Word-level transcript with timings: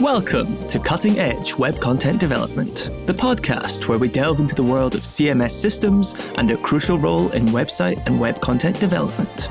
Welcome 0.00 0.68
to 0.68 0.78
Cutting 0.78 1.18
Edge 1.18 1.56
Web 1.56 1.80
Content 1.80 2.20
Development, 2.20 2.88
the 3.06 3.12
podcast 3.12 3.88
where 3.88 3.98
we 3.98 4.06
delve 4.06 4.38
into 4.38 4.54
the 4.54 4.62
world 4.62 4.94
of 4.94 5.02
CMS 5.02 5.50
systems 5.50 6.14
and 6.36 6.48
their 6.48 6.56
crucial 6.56 6.96
role 6.96 7.28
in 7.30 7.46
website 7.46 8.00
and 8.06 8.20
web 8.20 8.40
content 8.40 8.78
development. 8.78 9.50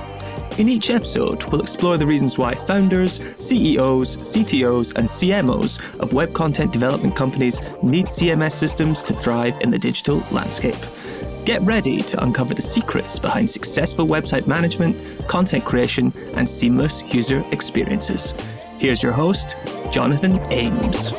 In 0.57 0.69
each 0.69 0.89
episode, 0.89 1.43
we'll 1.51 1.59
explore 1.59 1.97
the 1.97 2.07
reasons 2.07 2.37
why 2.37 2.55
founders, 2.55 3.19
CEOs, 3.39 4.15
CTOs, 4.17 4.95
and 4.95 5.09
CMOs 5.09 5.81
of 5.99 6.13
web 6.13 6.33
content 6.33 6.71
development 6.71 7.13
companies 7.13 7.61
need 7.83 8.05
CMS 8.05 8.53
systems 8.53 9.03
to 9.03 9.13
thrive 9.13 9.59
in 9.59 9.69
the 9.69 9.77
digital 9.77 10.23
landscape. 10.31 10.77
Get 11.43 11.61
ready 11.63 12.01
to 12.03 12.23
uncover 12.23 12.53
the 12.53 12.61
secrets 12.61 13.19
behind 13.19 13.49
successful 13.49 14.07
website 14.07 14.47
management, 14.47 15.27
content 15.27 15.65
creation, 15.65 16.13
and 16.35 16.49
seamless 16.49 17.03
user 17.13 17.43
experiences. 17.51 18.33
Here's 18.79 19.01
your 19.01 19.11
host, 19.11 19.55
Jonathan 19.91 20.39
Ames. 20.51 21.11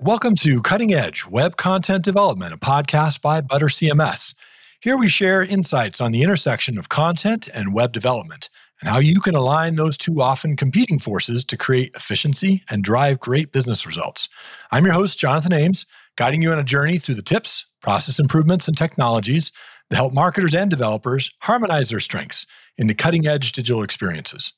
Welcome 0.00 0.34
to 0.34 0.60
Cutting 0.62 0.92
Edge 0.92 1.24
Web 1.28 1.56
Content 1.56 2.02
Development, 2.02 2.52
a 2.52 2.56
podcast 2.56 3.20
by 3.20 3.40
Butter 3.40 3.66
CMS. 3.66 4.34
Here 4.80 4.96
we 4.96 5.08
share 5.08 5.40
insights 5.40 6.00
on 6.00 6.10
the 6.10 6.22
intersection 6.22 6.78
of 6.78 6.88
content 6.88 7.48
and 7.54 7.72
web 7.72 7.92
development 7.92 8.50
and 8.80 8.90
how 8.90 8.98
you 8.98 9.20
can 9.20 9.36
align 9.36 9.76
those 9.76 9.96
two 9.96 10.20
often 10.20 10.56
competing 10.56 10.98
forces 10.98 11.44
to 11.44 11.56
create 11.56 11.92
efficiency 11.94 12.64
and 12.70 12.82
drive 12.82 13.20
great 13.20 13.52
business 13.52 13.86
results. 13.86 14.28
I'm 14.72 14.84
your 14.84 14.94
host, 14.94 15.16
Jonathan 15.16 15.52
Ames, 15.52 15.86
guiding 16.16 16.42
you 16.42 16.50
on 16.50 16.58
a 16.58 16.64
journey 16.64 16.98
through 16.98 17.14
the 17.14 17.22
tips, 17.22 17.66
process 17.80 18.18
improvements, 18.18 18.66
and 18.66 18.76
technologies 18.76 19.52
that 19.90 19.96
help 19.96 20.12
marketers 20.12 20.54
and 20.54 20.70
developers 20.70 21.30
harmonize 21.40 21.90
their 21.90 22.00
strengths 22.00 22.46
into 22.78 22.94
cutting 22.94 23.26
edge 23.26 23.52
digital 23.52 23.82
experiences. 23.82 24.52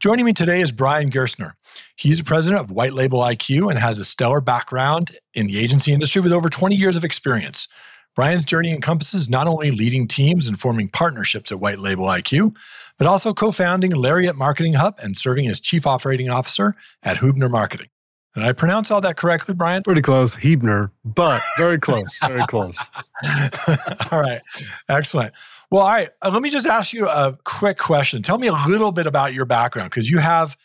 Joining 0.00 0.24
me 0.24 0.32
today 0.32 0.62
is 0.62 0.72
Brian 0.72 1.10
Gerstner. 1.10 1.52
He's 1.96 2.18
the 2.18 2.24
president 2.24 2.62
of 2.62 2.70
White 2.70 2.94
Label 2.94 3.18
IQ 3.18 3.70
and 3.70 3.78
has 3.78 3.98
a 3.98 4.04
stellar 4.04 4.40
background 4.40 5.16
in 5.34 5.46
the 5.46 5.58
agency 5.58 5.92
industry 5.92 6.22
with 6.22 6.32
over 6.32 6.48
20 6.48 6.74
years 6.74 6.96
of 6.96 7.04
experience. 7.04 7.68
Brian's 8.16 8.44
journey 8.44 8.72
encompasses 8.72 9.28
not 9.28 9.46
only 9.46 9.70
leading 9.70 10.08
teams 10.08 10.48
and 10.48 10.58
forming 10.58 10.88
partnerships 10.88 11.52
at 11.52 11.60
White 11.60 11.78
Label 11.78 12.04
IQ, 12.04 12.56
but 12.98 13.06
also 13.06 13.32
co 13.34 13.52
founding 13.52 13.92
Lariat 13.92 14.36
Marketing 14.36 14.72
Hub 14.72 14.98
and 15.02 15.16
serving 15.16 15.46
as 15.48 15.60
chief 15.60 15.86
operating 15.86 16.30
officer 16.30 16.74
at 17.02 17.18
Huebner 17.18 17.48
Marketing. 17.48 17.88
Did 18.34 18.44
I 18.44 18.52
pronounce 18.52 18.90
all 18.90 19.00
that 19.00 19.16
correctly, 19.16 19.54
Brian? 19.54 19.82
Pretty 19.82 20.02
close, 20.02 20.36
Hebner, 20.36 20.90
but 21.04 21.42
very 21.56 21.78
close, 21.78 22.16
very 22.20 22.42
close. 22.42 22.78
all 24.12 24.20
right, 24.20 24.40
excellent. 24.88 25.32
Well, 25.70 25.82
all 25.82 25.88
right, 25.88 26.10
uh, 26.22 26.30
let 26.32 26.42
me 26.42 26.50
just 26.50 26.66
ask 26.66 26.92
you 26.92 27.08
a 27.08 27.36
quick 27.44 27.78
question. 27.78 28.22
Tell 28.22 28.38
me 28.38 28.46
a 28.46 28.52
little 28.68 28.92
bit 28.92 29.06
about 29.06 29.34
your 29.34 29.46
background 29.46 29.90
because 29.90 30.08
you 30.08 30.18
have 30.18 30.56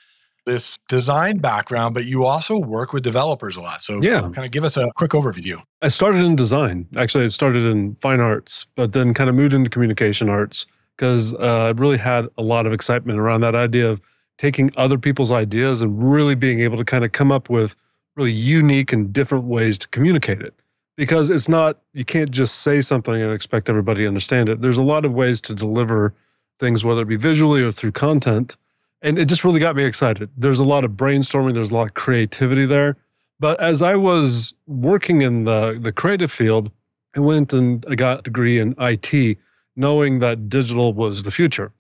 this 0.46 0.78
design 0.88 1.38
background, 1.38 1.96
but 1.96 2.06
you 2.06 2.26
also 2.26 2.58
work 2.58 2.94
with 2.94 3.04
developers 3.04 3.56
a 3.56 3.62
lot. 3.62 3.84
So, 3.84 4.02
yeah. 4.02 4.22
kind 4.22 4.46
of 4.46 4.52
give 4.52 4.64
us 4.64 4.78
a 4.78 4.92
quick 4.96 5.12
overview. 5.12 5.62
I 5.82 5.88
started 5.88 6.24
in 6.24 6.36
design. 6.36 6.88
Actually, 6.96 7.26
I 7.26 7.30
started 7.30 7.66
in 7.66 7.96
fine 7.96 8.20
arts, 8.20 8.68
but 8.76 8.94
then 8.94 9.14
kind 9.14 9.30
of 9.30 9.36
moved 9.36 9.54
into 9.54 9.70
communication 9.70 10.30
arts 10.30 10.68
because 10.98 11.34
uh, 11.36 11.66
I 11.66 11.70
really 11.72 11.98
had 11.98 12.28
a 12.38 12.44
lot 12.44 12.66
of 12.66 12.74
excitement 12.74 13.20
around 13.20 13.42
that 13.42 13.56
idea 13.56 13.90
of 13.90 14.02
taking 14.38 14.72
other 14.76 14.98
people's 14.98 15.32
ideas 15.32 15.82
and 15.82 16.12
really 16.12 16.36
being 16.36 16.60
able 16.62 16.78
to 16.78 16.86
kind 16.86 17.06
of 17.06 17.12
come 17.12 17.32
up 17.32 17.50
with 17.50 17.76
really 18.16 18.32
unique 18.32 18.94
and 18.94 19.12
different 19.14 19.46
ways 19.46 19.78
to 19.80 19.88
communicate 19.90 20.42
it. 20.42 20.54
Because 20.98 21.30
it's 21.30 21.50
not, 21.50 21.82
you 21.94 22.06
can't 22.06 22.32
just 22.32 22.62
say 22.62 22.82
something 22.82 23.16
and 23.16 23.34
expect 23.34 23.70
everybody 23.70 24.04
to 24.04 24.08
understand 24.08 24.48
it. 24.48 24.62
There's 24.62 24.78
a 24.78 24.84
lot 24.84 25.04
of 25.04 25.14
ways 25.14 25.42
to 25.42 25.54
deliver 25.54 26.14
things, 26.60 26.86
whether 26.86 27.02
it 27.02 27.08
be 27.08 27.18
visually 27.18 27.62
or 27.62 27.72
through 27.72 27.92
content. 27.92 28.56
And 29.02 29.20
it 29.20 29.26
just 29.26 29.44
really 29.44 29.60
got 29.60 29.76
me 29.76 29.84
excited. 29.84 30.30
There's 30.38 30.60
a 30.60 30.64
lot 30.64 30.86
of 30.86 30.92
brainstorming, 30.92 31.54
there's 31.54 31.72
a 31.72 31.76
lot 31.76 31.88
of 31.88 31.94
creativity 31.96 32.66
there. 32.66 32.96
But 33.40 33.60
as 33.60 33.82
I 33.82 33.96
was 33.96 34.54
working 34.68 35.22
in 35.22 35.44
the, 35.44 35.78
the 35.80 35.92
creative 35.92 36.32
field, 36.32 36.72
I 37.16 37.20
went 37.20 37.52
and 37.52 37.86
I 37.90 37.96
got 37.96 38.20
a 38.20 38.22
degree 38.24 38.60
in 38.60 38.74
IT, 38.80 39.38
knowing 39.76 40.20
that 40.20 40.48
digital 40.48 40.94
was 40.94 41.24
the 41.24 41.32
future. 41.32 41.72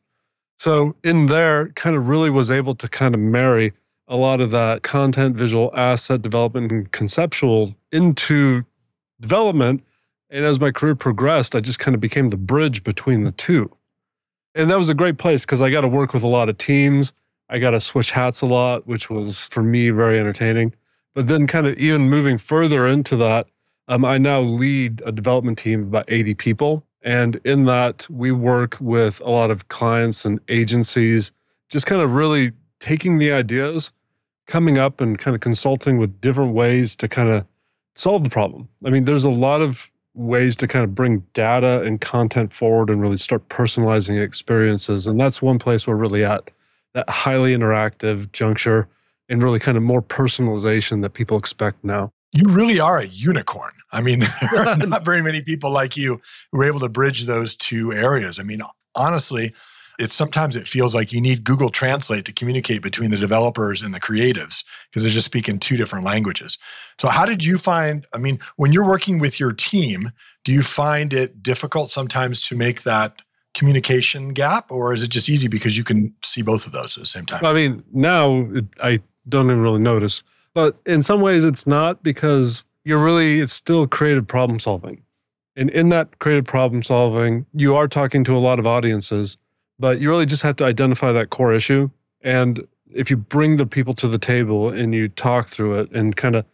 So 0.57 0.95
in 1.03 1.27
there, 1.27 1.69
kind 1.69 1.95
of 1.95 2.07
really 2.07 2.29
was 2.29 2.49
able 2.49 2.75
to 2.75 2.87
kind 2.87 3.13
of 3.13 3.21
marry 3.21 3.73
a 4.07 4.15
lot 4.15 4.41
of 4.41 4.51
that 4.51 4.83
content, 4.83 5.35
visual 5.35 5.71
asset 5.75 6.21
development, 6.21 6.71
and 6.71 6.91
conceptual 6.91 7.75
into 7.91 8.63
development. 9.19 9.83
And 10.29 10.45
as 10.45 10.59
my 10.59 10.71
career 10.71 10.95
progressed, 10.95 11.55
I 11.55 11.59
just 11.59 11.79
kind 11.79 11.95
of 11.95 12.01
became 12.01 12.29
the 12.29 12.37
bridge 12.37 12.83
between 12.83 13.23
the 13.23 13.31
two. 13.31 13.71
And 14.53 14.69
that 14.71 14.79
was 14.79 14.89
a 14.89 14.93
great 14.93 15.17
place 15.17 15.45
because 15.45 15.61
I 15.61 15.69
got 15.69 15.81
to 15.81 15.87
work 15.87 16.13
with 16.13 16.23
a 16.23 16.27
lot 16.27 16.49
of 16.49 16.57
teams. 16.57 17.13
I 17.49 17.59
got 17.59 17.71
to 17.71 17.79
switch 17.79 18.11
hats 18.11 18.41
a 18.41 18.45
lot, 18.45 18.87
which 18.87 19.09
was 19.09 19.47
for 19.47 19.61
me 19.61 19.89
very 19.89 20.19
entertaining. 20.19 20.73
But 21.13 21.27
then, 21.27 21.47
kind 21.47 21.67
of 21.67 21.77
even 21.77 22.09
moving 22.09 22.37
further 22.37 22.87
into 22.87 23.15
that, 23.17 23.47
um, 23.87 24.03
I 24.03 24.17
now 24.17 24.41
lead 24.41 25.01
a 25.05 25.11
development 25.11 25.57
team 25.57 25.81
of 25.81 25.87
about 25.87 26.05
80 26.07 26.33
people. 26.35 26.83
And 27.05 27.39
in 27.45 27.65
that, 27.65 28.07
we 28.09 28.31
work 28.31 28.77
with 28.81 29.21
a 29.21 29.29
lot 29.29 29.51
of 29.51 29.67
clients 29.67 30.25
and 30.25 30.39
agencies, 30.49 31.31
just 31.69 31.85
kind 31.85 32.01
of 32.01 32.13
really 32.13 32.51
taking 32.79 33.19
the 33.19 33.31
ideas, 33.31 33.93
coming 34.47 34.79
up 34.79 34.99
and 34.99 35.17
kind 35.17 35.35
of 35.35 35.41
consulting 35.41 35.99
with 35.99 36.19
different 36.19 36.53
ways 36.53 36.95
to 36.97 37.07
kind 37.07 37.29
of 37.29 37.45
solve 37.95 38.23
the 38.23 38.29
problem. 38.29 38.67
I 38.83 38.89
mean, 38.89 39.05
there's 39.05 39.23
a 39.23 39.29
lot 39.29 39.61
of 39.61 39.89
ways 40.15 40.55
to 40.57 40.67
kind 40.67 40.83
of 40.83 40.95
bring 40.95 41.19
data 41.33 41.83
and 41.83 42.01
content 42.01 42.51
forward 42.51 42.89
and 42.89 43.01
really 43.01 43.17
start 43.17 43.47
personalizing 43.49 44.21
experiences. 44.21 45.05
And 45.05 45.19
that's 45.19 45.41
one 45.41 45.59
place 45.59 45.85
we're 45.85 45.95
really 45.95 46.25
at 46.25 46.49
that 46.93 47.07
highly 47.07 47.55
interactive 47.55 48.31
juncture 48.31 48.87
and 49.29 49.43
really 49.43 49.59
kind 49.59 49.77
of 49.77 49.83
more 49.83 50.01
personalization 50.01 51.01
that 51.03 51.11
people 51.11 51.37
expect 51.37 51.83
now 51.83 52.11
you 52.35 52.43
really 52.49 52.79
are 52.81 52.99
a 52.99 53.07
unicorn. 53.07 53.71
I 53.95 54.01
mean, 54.01 54.19
there 54.51 54.67
are 54.67 54.77
not 54.87 55.05
very 55.05 55.21
many 55.21 55.41
people 55.41 55.71
like 55.71 55.97
you 55.97 56.19
who 56.51 56.61
are 56.61 56.65
able 56.65 56.79
to 56.81 56.89
bridge 56.89 57.25
those 57.25 57.55
two 57.55 57.91
areas. 57.91 58.39
I 58.39 58.43
mean, 58.43 58.61
honestly, 58.95 59.53
it's 59.97 60.13
sometimes 60.13 60.55
it 60.55 60.67
feels 60.67 60.93
like 60.93 61.13
you 61.13 61.21
need 61.21 61.45
Google 61.45 61.69
Translate 61.69 62.25
to 62.25 62.33
communicate 62.33 62.81
between 62.81 63.11
the 63.11 63.17
developers 63.17 63.81
and 63.81 63.93
the 63.93 63.99
creatives 63.99 64.65
because 64.89 65.03
they're 65.03 65.11
just 65.11 65.25
speaking 65.25 65.57
two 65.57 65.77
different 65.77 66.03
languages. 66.03 66.57
So, 66.99 67.07
how 67.07 67.25
did 67.25 67.43
you 67.43 67.57
find? 67.57 68.05
I 68.13 68.17
mean, 68.17 68.39
when 68.57 68.73
you're 68.73 68.87
working 68.87 69.19
with 69.19 69.39
your 69.39 69.53
team, 69.53 70.11
do 70.43 70.51
you 70.51 70.61
find 70.61 71.13
it 71.13 71.41
difficult 71.41 71.89
sometimes 71.89 72.45
to 72.47 72.55
make 72.55 72.83
that 72.83 73.21
communication 73.53 74.33
gap, 74.33 74.69
or 74.69 74.93
is 74.93 75.01
it 75.01 75.07
just 75.07 75.29
easy 75.29 75.47
because 75.47 75.77
you 75.77 75.85
can 75.85 76.13
see 76.23 76.41
both 76.41 76.65
of 76.65 76.73
those 76.73 76.97
at 76.97 77.01
the 77.01 77.07
same 77.07 77.25
time? 77.25 77.45
I 77.45 77.53
mean, 77.53 77.81
now 77.93 78.51
I 78.83 78.99
don't 79.29 79.45
even 79.45 79.61
really 79.61 79.79
notice 79.79 80.23
but 80.55 80.77
in 80.85 81.03
some 81.03 81.19
ways, 81.19 81.43
it's 81.43 81.67
not 81.67 82.01
because 82.01 82.63
you're 82.85 83.03
really, 83.03 83.41
it's 83.41 83.51
still 83.51 83.85
creative 83.87 84.25
problem 84.25 84.59
solving. 84.59 85.01
And 85.57 85.69
in 85.71 85.89
that 85.89 86.19
creative 86.19 86.45
problem 86.45 86.83
solving, 86.83 87.45
you 87.53 87.75
are 87.75 87.87
talking 87.87 88.23
to 88.25 88.37
a 88.37 88.39
lot 88.39 88.59
of 88.59 88.67
audiences, 88.67 89.37
but 89.79 89.99
you 89.99 90.09
really 90.09 90.25
just 90.25 90.43
have 90.43 90.55
to 90.57 90.65
identify 90.65 91.11
that 91.11 91.31
core 91.31 91.53
issue. 91.53 91.89
And 92.21 92.65
if 92.93 93.09
you 93.09 93.17
bring 93.17 93.57
the 93.57 93.65
people 93.65 93.93
to 93.95 94.07
the 94.07 94.17
table 94.17 94.69
and 94.69 94.93
you 94.93 95.09
talk 95.09 95.47
through 95.47 95.79
it 95.79 95.91
and 95.91 96.15
kind 96.15 96.35
of 96.35 96.45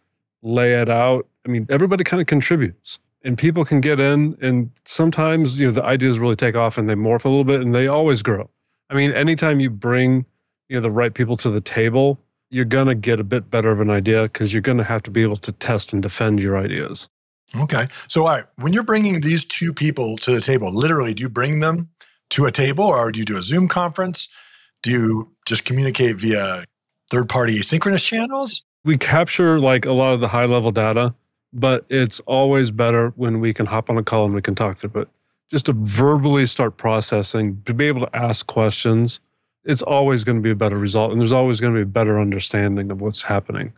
lay 0.42 0.74
it 0.80 0.88
out, 0.88 1.26
I 1.46 1.50
mean, 1.50 1.66
everybody 1.68 2.04
kind 2.04 2.20
of 2.20 2.26
contributes 2.26 2.98
and 3.24 3.36
people 3.36 3.64
can 3.64 3.80
get 3.80 4.00
in. 4.00 4.36
And 4.40 4.70
sometimes, 4.84 5.58
you 5.58 5.66
know, 5.66 5.72
the 5.72 5.84
ideas 5.84 6.18
really 6.18 6.36
take 6.36 6.54
off 6.56 6.78
and 6.78 6.88
they 6.88 6.94
morph 6.94 7.24
a 7.24 7.28
little 7.28 7.44
bit 7.44 7.60
and 7.60 7.74
they 7.74 7.86
always 7.86 8.22
grow. 8.22 8.48
I 8.90 8.94
mean, 8.94 9.12
anytime 9.12 9.60
you 9.60 9.70
bring, 9.70 10.24
you 10.68 10.76
know, 10.76 10.80
the 10.80 10.90
right 10.90 11.12
people 11.12 11.36
to 11.38 11.50
the 11.50 11.60
table, 11.60 12.18
you're 12.52 12.66
going 12.66 12.86
to 12.86 12.94
get 12.94 13.18
a 13.18 13.24
bit 13.24 13.50
better 13.50 13.70
of 13.70 13.80
an 13.80 13.90
idea 13.90 14.24
because 14.24 14.52
you're 14.52 14.62
going 14.62 14.78
to 14.78 14.84
have 14.84 15.02
to 15.02 15.10
be 15.10 15.22
able 15.22 15.38
to 15.38 15.50
test 15.52 15.92
and 15.92 16.02
defend 16.02 16.38
your 16.38 16.56
ideas. 16.56 17.08
Okay. 17.56 17.86
So, 18.08 18.22
all 18.22 18.28
right, 18.28 18.44
when 18.56 18.74
you're 18.74 18.82
bringing 18.82 19.22
these 19.22 19.44
two 19.44 19.72
people 19.72 20.18
to 20.18 20.30
the 20.30 20.40
table, 20.40 20.70
literally, 20.72 21.14
do 21.14 21.22
you 21.22 21.30
bring 21.30 21.60
them 21.60 21.88
to 22.30 22.44
a 22.44 22.52
table 22.52 22.84
or 22.84 23.10
do 23.10 23.18
you 23.18 23.24
do 23.24 23.38
a 23.38 23.42
Zoom 23.42 23.68
conference? 23.68 24.28
Do 24.82 24.90
you 24.90 25.30
just 25.46 25.64
communicate 25.64 26.16
via 26.16 26.64
third 27.10 27.28
party 27.28 27.58
asynchronous 27.58 28.04
channels? 28.04 28.62
We 28.84 28.98
capture 28.98 29.58
like 29.58 29.86
a 29.86 29.92
lot 29.92 30.12
of 30.12 30.20
the 30.20 30.28
high 30.28 30.44
level 30.44 30.72
data, 30.72 31.14
but 31.54 31.86
it's 31.88 32.20
always 32.20 32.70
better 32.70 33.12
when 33.16 33.40
we 33.40 33.54
can 33.54 33.64
hop 33.64 33.88
on 33.88 33.96
a 33.96 34.02
call 34.02 34.26
and 34.26 34.34
we 34.34 34.42
can 34.42 34.54
talk 34.54 34.76
through 34.76 35.02
it. 35.02 35.08
Just 35.50 35.66
to 35.66 35.74
verbally 35.74 36.46
start 36.46 36.76
processing, 36.76 37.62
to 37.64 37.72
be 37.72 37.86
able 37.86 38.06
to 38.06 38.16
ask 38.16 38.46
questions 38.46 39.20
it's 39.64 39.82
always 39.82 40.24
going 40.24 40.36
to 40.36 40.42
be 40.42 40.50
a 40.50 40.56
better 40.56 40.78
result 40.78 41.12
and 41.12 41.20
there's 41.20 41.32
always 41.32 41.60
going 41.60 41.72
to 41.72 41.78
be 41.78 41.82
a 41.82 41.86
better 41.86 42.20
understanding 42.20 42.90
of 42.90 43.00
what's 43.00 43.22
happening. 43.22 43.72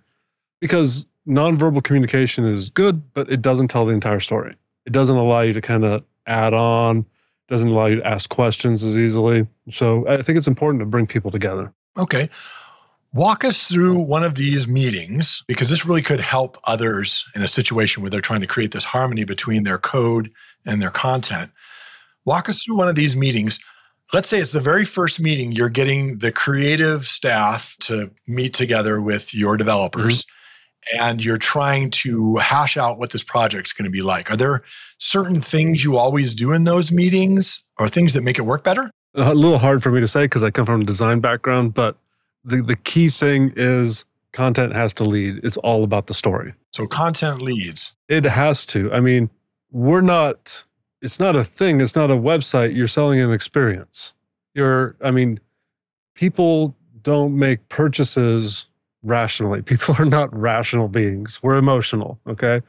Because 0.60 1.06
nonverbal 1.26 1.82
communication 1.82 2.44
is 2.44 2.70
good 2.70 3.02
but 3.14 3.31
it 3.31 3.42
doesn't 3.42 3.69
tell 3.69 3.86
the 3.86 3.92
entire 3.92 4.20
story. 4.20 4.54
It 4.86 4.92
doesn't 4.92 5.16
allow 5.16 5.40
you 5.40 5.52
to 5.52 5.60
kind 5.60 5.84
of 5.84 6.04
add 6.26 6.54
on 6.54 7.06
doesn't 7.48 7.69
allow 7.69 7.86
you 7.86 7.96
to 7.96 8.06
ask 8.06 8.31
questions 8.31 8.82
as 8.82 8.96
easily. 8.96 9.46
So 9.69 10.06
i 10.08 10.22
think 10.22 10.38
it's 10.38 10.46
important 10.46 10.81
to 10.81 10.86
bring 10.86 11.06
people 11.06 11.31
together. 11.31 11.72
Okay. 11.96 12.28
Walk 13.12 13.44
us 13.44 13.69
through 13.69 14.00
one 14.00 14.25
of 14.25 14.34
these 14.34 14.66
meetings 14.66 15.44
because 15.46 15.70
this 15.70 15.86
really 15.86 16.02
could 16.02 16.19
help 16.19 16.58
others 16.64 17.25
in 17.36 17.42
a 17.42 17.48
situation 17.48 18.02
where 18.02 18.10
they're 18.10 18.20
trying 18.20 18.40
to 18.40 18.46
create 18.46 18.72
this 18.72 18.84
harmony 18.84 19.22
between 19.22 19.62
their 19.62 19.78
code 19.78 20.32
and 20.66 20.82
their 20.82 20.90
content. 20.90 21.52
Walk 22.25 22.48
us 22.48 22.64
through 22.64 22.76
one 22.76 22.88
of 22.88 22.96
these 22.96 23.14
meetings 23.14 23.60
let's 24.14 24.28
say 24.28 24.38
it's 24.38 24.52
the 24.52 24.61
very 24.61 24.84
first 24.84 25.19
meeting 25.19 25.50
you're 25.50 25.69
getting 25.69 26.19
the 26.19 26.31
creative 26.31 27.05
staff 27.05 27.76
to 27.81 28.08
meet 28.28 28.55
together 28.55 29.02
with 29.02 29.34
your 29.34 29.56
developers 29.56 30.22
mm-hmm. 30.22 31.05
and 31.05 31.25
you're 31.25 31.37
trying 31.37 31.90
to 31.90 32.37
hash 32.37 32.76
out 32.76 32.96
what 32.96 33.11
this 33.11 33.25
project's 33.25 33.72
going 33.72 33.84
to 33.84 33.90
be 33.90 34.02
like. 34.02 34.31
Are 34.31 34.37
there 34.37 34.62
certain 34.99 35.40
things 35.40 35.82
you 35.82 35.96
always 35.96 36.32
do 36.32 36.52
in 36.52 36.62
those 36.62 36.93
meetings 36.93 37.64
or 37.76 37.88
things 37.88 38.14
that 38.14 38.22
make 38.22 38.38
it 38.38 38.43
work 38.43 38.62
better? 38.62 38.88
A 39.14 39.34
little 39.34 39.58
hard 39.58 39.82
for 39.82 39.90
me 39.90 40.00
to 40.00 40.08
say 40.08 40.25
because 40.25 40.44
i 40.44 40.50
come 40.50 40.64
from 40.64 40.82
a 40.82 40.84
design 40.84 41.19
background 41.19 41.75
but 41.75 41.96
the, 42.44 42.62
the 42.62 42.76
key 42.76 43.10
thing 43.10 43.52
is 43.56 44.05
content 44.32 44.75
has 44.75 44.94
to 44.94 45.05
lead. 45.05 45.40
It's 45.43 45.56
all 45.56 45.82
about 45.82 46.06
the 46.06 46.14
story. 46.14 46.55
So 46.72 46.87
content 46.87 47.43
leads. 47.43 47.96
It 48.08 48.25
has 48.25 48.64
to. 48.67 48.93
I 48.93 49.00
mean 49.00 49.28
we're 49.72 50.02
not 50.02 50.62
it's 51.05 51.21
not 51.21 51.37
a 51.37 51.45
thing. 51.45 51.83
It's 51.83 51.95
not 51.95 52.11
a 52.11 52.17
website. 52.17 52.75
You're 52.75 52.89
selling 52.89 53.21
an 53.21 53.31
experience. 53.31 54.15
You're, 54.55 54.97
I 55.05 55.11
mean, 55.11 55.39
people 56.15 56.75
don't 57.03 57.39
make 57.39 57.69
purchases 57.69 58.67
rationally. 59.03 59.61
People 59.71 59.95
are 59.99 60.06
not 60.06 60.35
rational 60.35 60.89
beings. 60.89 61.43
We're 61.43 61.56
emotional. 61.56 62.19
Okay. 62.27 62.62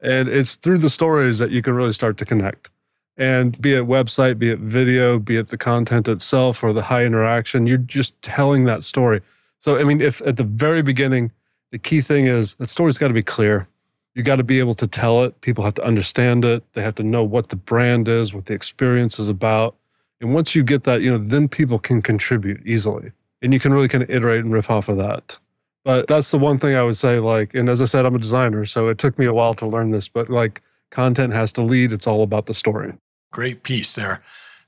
And 0.00 0.28
it's 0.28 0.54
through 0.54 0.78
the 0.78 0.88
stories 0.88 1.38
that 1.38 1.50
you 1.50 1.62
can 1.62 1.74
really 1.74 1.92
start 1.92 2.16
to 2.18 2.24
connect. 2.24 2.70
And 3.16 3.60
be 3.60 3.74
it 3.74 3.82
website, 3.82 4.38
be 4.38 4.50
it 4.50 4.60
video, 4.60 5.18
be 5.18 5.36
it 5.36 5.48
the 5.48 5.58
content 5.58 6.06
itself 6.06 6.62
or 6.62 6.72
the 6.72 6.82
high 6.82 7.04
interaction, 7.04 7.66
you're 7.66 7.76
just 7.76 8.20
telling 8.22 8.64
that 8.66 8.84
story. 8.84 9.20
So, 9.58 9.78
I 9.78 9.82
mean, 9.82 10.00
if 10.00 10.22
at 10.24 10.36
the 10.36 10.44
very 10.44 10.80
beginning, 10.80 11.32
the 11.72 11.78
key 11.78 12.02
thing 12.02 12.26
is 12.26 12.54
that 12.54 12.70
story's 12.70 12.98
got 12.98 13.08
to 13.08 13.14
be 13.14 13.22
clear 13.22 13.66
you 14.14 14.22
got 14.22 14.36
to 14.36 14.44
be 14.44 14.58
able 14.58 14.74
to 14.74 14.86
tell 14.86 15.22
it. 15.24 15.40
People 15.40 15.64
have 15.64 15.74
to 15.74 15.84
understand 15.84 16.44
it. 16.44 16.64
They 16.72 16.82
have 16.82 16.94
to 16.96 17.02
know 17.02 17.22
what 17.22 17.48
the 17.48 17.56
brand 17.56 18.08
is, 18.08 18.34
what 18.34 18.46
the 18.46 18.54
experience 18.54 19.18
is 19.18 19.28
about. 19.28 19.76
And 20.20 20.34
once 20.34 20.54
you 20.54 20.62
get 20.62 20.84
that, 20.84 21.00
you 21.00 21.10
know, 21.10 21.18
then 21.18 21.48
people 21.48 21.78
can 21.78 22.02
contribute 22.02 22.60
easily. 22.66 23.12
And 23.42 23.54
you 23.54 23.60
can 23.60 23.72
really 23.72 23.88
kind 23.88 24.02
of 24.02 24.10
iterate 24.10 24.44
and 24.44 24.52
riff 24.52 24.70
off 24.70 24.88
of 24.88 24.98
that. 24.98 25.38
But 25.84 26.08
that's 26.08 26.30
the 26.30 26.38
one 26.38 26.58
thing 26.58 26.74
I 26.74 26.82
would 26.82 26.96
say, 26.96 27.20
like, 27.20 27.54
and 27.54 27.68
as 27.68 27.80
I 27.80 27.86
said, 27.86 28.04
I'm 28.04 28.14
a 28.14 28.18
designer, 28.18 28.66
so 28.66 28.88
it 28.88 28.98
took 28.98 29.18
me 29.18 29.24
a 29.24 29.32
while 29.32 29.54
to 29.54 29.66
learn 29.66 29.92
this, 29.92 30.08
but 30.08 30.28
like 30.28 30.60
content 30.90 31.32
has 31.32 31.52
to 31.52 31.62
lead. 31.62 31.92
It's 31.92 32.06
all 32.06 32.22
about 32.22 32.46
the 32.46 32.54
story. 32.54 32.92
Great 33.32 33.62
piece 33.62 33.94
there. 33.94 34.22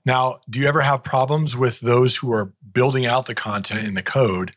Now, 0.06 0.40
do 0.48 0.58
you 0.58 0.66
ever 0.66 0.80
have 0.80 1.04
problems 1.04 1.56
with 1.56 1.80
those 1.80 2.16
who 2.16 2.32
are 2.32 2.52
building 2.72 3.04
out 3.04 3.26
the 3.26 3.34
content 3.34 3.86
in 3.86 3.94
the 3.94 4.02
code 4.02 4.54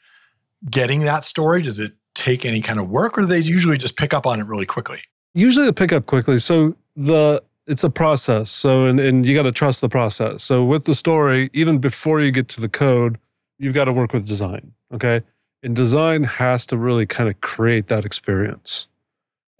getting 0.70 1.02
that 1.02 1.26
story? 1.26 1.62
Does 1.62 1.80
it 1.80 1.94
take 2.16 2.46
any 2.46 2.62
kind 2.62 2.80
of 2.80 2.90
work, 2.90 3.18
or 3.18 3.26
they 3.26 3.40
usually 3.40 3.78
just 3.78 3.98
pick 3.98 4.14
up 4.14 4.26
on 4.26 4.40
it 4.40 4.46
really 4.48 4.66
quickly? 4.66 5.00
Usually 5.34 5.66
they 5.66 5.72
pick 5.72 5.92
up 5.94 6.06
quickly. 6.08 6.40
So 6.40 6.76
the 6.96 7.44
it's 7.68 7.84
a 7.84 7.90
process. 7.90 8.52
So 8.52 8.86
and, 8.86 9.00
and 9.00 9.26
you 9.26 9.36
got 9.36 9.44
to 9.44 9.52
trust 9.52 9.82
the 9.82 9.90
process. 9.90 10.44
So 10.44 10.64
with 10.64 10.86
the 10.86 10.96
story, 10.96 11.50
even 11.54 11.80
before 11.80 12.22
you 12.22 12.32
get 12.32 12.48
to 12.50 12.62
the 12.62 12.70
code, 12.70 13.18
you've 13.60 13.74
got 13.74 13.86
to 13.86 13.94
work 13.94 14.14
with 14.14 14.28
design. 14.28 14.72
Okay. 14.94 15.22
And 15.64 15.76
design 15.76 16.24
has 16.24 16.66
to 16.68 16.78
really 16.78 17.06
kind 17.06 17.28
of 17.28 17.40
create 17.42 17.88
that 17.88 18.06
experience. 18.06 18.88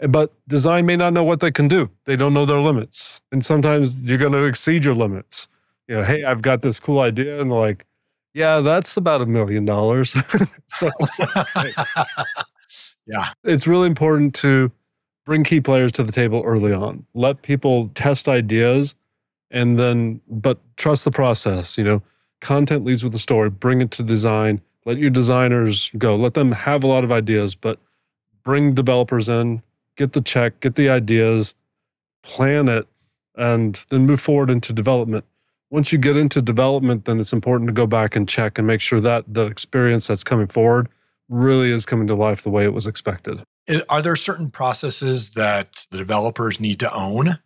But 0.08 0.34
design 0.48 0.86
may 0.86 0.96
not 0.96 1.14
know 1.14 1.24
what 1.24 1.40
they 1.40 1.52
can 1.52 1.68
do. 1.68 1.90
They 2.06 2.16
don't 2.16 2.34
know 2.34 2.46
their 2.46 2.60
limits. 2.60 3.24
And 3.32 3.44
sometimes 3.44 4.00
you're 4.02 4.18
going 4.18 4.34
to 4.34 4.44
exceed 4.44 4.84
your 4.84 4.94
limits. 4.94 5.48
You 5.88 5.96
know, 5.96 6.04
hey, 6.04 6.24
I've 6.24 6.42
got 6.42 6.62
this 6.62 6.80
cool 6.80 7.00
idea. 7.00 7.42
And 7.42 7.50
like, 7.50 7.86
yeah, 8.36 8.60
that's 8.60 8.98
about 8.98 9.22
a 9.22 9.26
million 9.26 9.64
dollars. 9.64 10.14
yeah. 13.08 13.30
It's 13.46 13.66
really 13.66 13.88
important 13.88 14.36
to 14.36 14.70
bring 15.26 15.46
key 15.46 15.62
players 15.62 15.94
to 15.94 16.04
the 16.04 16.12
table 16.12 16.44
early 16.46 16.74
on. 16.74 17.06
Let 17.14 17.44
people 17.44 17.90
test 17.96 18.28
ideas 18.28 18.94
and 19.52 19.80
then, 19.80 20.20
but 20.28 20.60
trust 20.76 21.06
the 21.06 21.12
process. 21.12 21.78
You 21.78 21.86
know, 21.86 22.02
content 22.42 22.84
leads 22.84 23.06
with 23.06 23.14
the 23.14 23.20
story, 23.20 23.50
bring 23.50 23.82
it 23.82 23.92
to 23.92 24.04
design, 24.04 24.60
let 24.84 24.98
your 24.98 25.12
designers 25.12 25.90
go, 25.98 26.18
let 26.18 26.34
them 26.34 26.52
have 26.52 26.84
a 26.84 26.88
lot 26.88 27.06
of 27.06 27.14
ideas, 27.14 27.56
but 27.56 27.80
bring 28.44 28.74
developers 28.74 29.30
in, 29.30 29.64
get 29.96 30.12
the 30.12 30.22
check, 30.22 30.60
get 30.60 30.76
the 30.76 30.90
ideas, 30.90 31.56
plan 32.22 32.68
it, 32.68 32.86
and 33.36 33.82
then 33.88 34.06
move 34.06 34.20
forward 34.20 34.50
into 34.50 34.74
development 34.74 35.24
once 35.76 35.92
you 35.92 35.98
get 35.98 36.16
into 36.16 36.42
development, 36.42 37.04
then 37.04 37.20
it's 37.20 37.34
important 37.34 37.68
to 37.68 37.74
go 37.74 37.86
back 37.86 38.16
and 38.16 38.30
check 38.30 38.58
and 38.58 38.66
make 38.66 38.80
sure 38.80 39.02
that 39.02 39.26
the 39.28 39.46
experience 39.46 40.08
that's 40.08 40.24
coming 40.24 40.48
forward 40.48 40.88
really 41.28 41.70
is 41.70 41.86
coming 41.86 42.08
to 42.08 42.16
life 42.16 42.44
the 42.44 42.50
way 42.50 42.64
it 42.64 42.72
was 42.72 42.88
expected. 42.88 43.44
Are 43.90 44.02
there 44.02 44.16
certain 44.16 44.50
processes 44.50 45.32
that 45.32 45.86
the 45.92 45.98
developers 45.98 46.62
need 46.62 46.80
to 46.80 46.94
own 46.94 47.40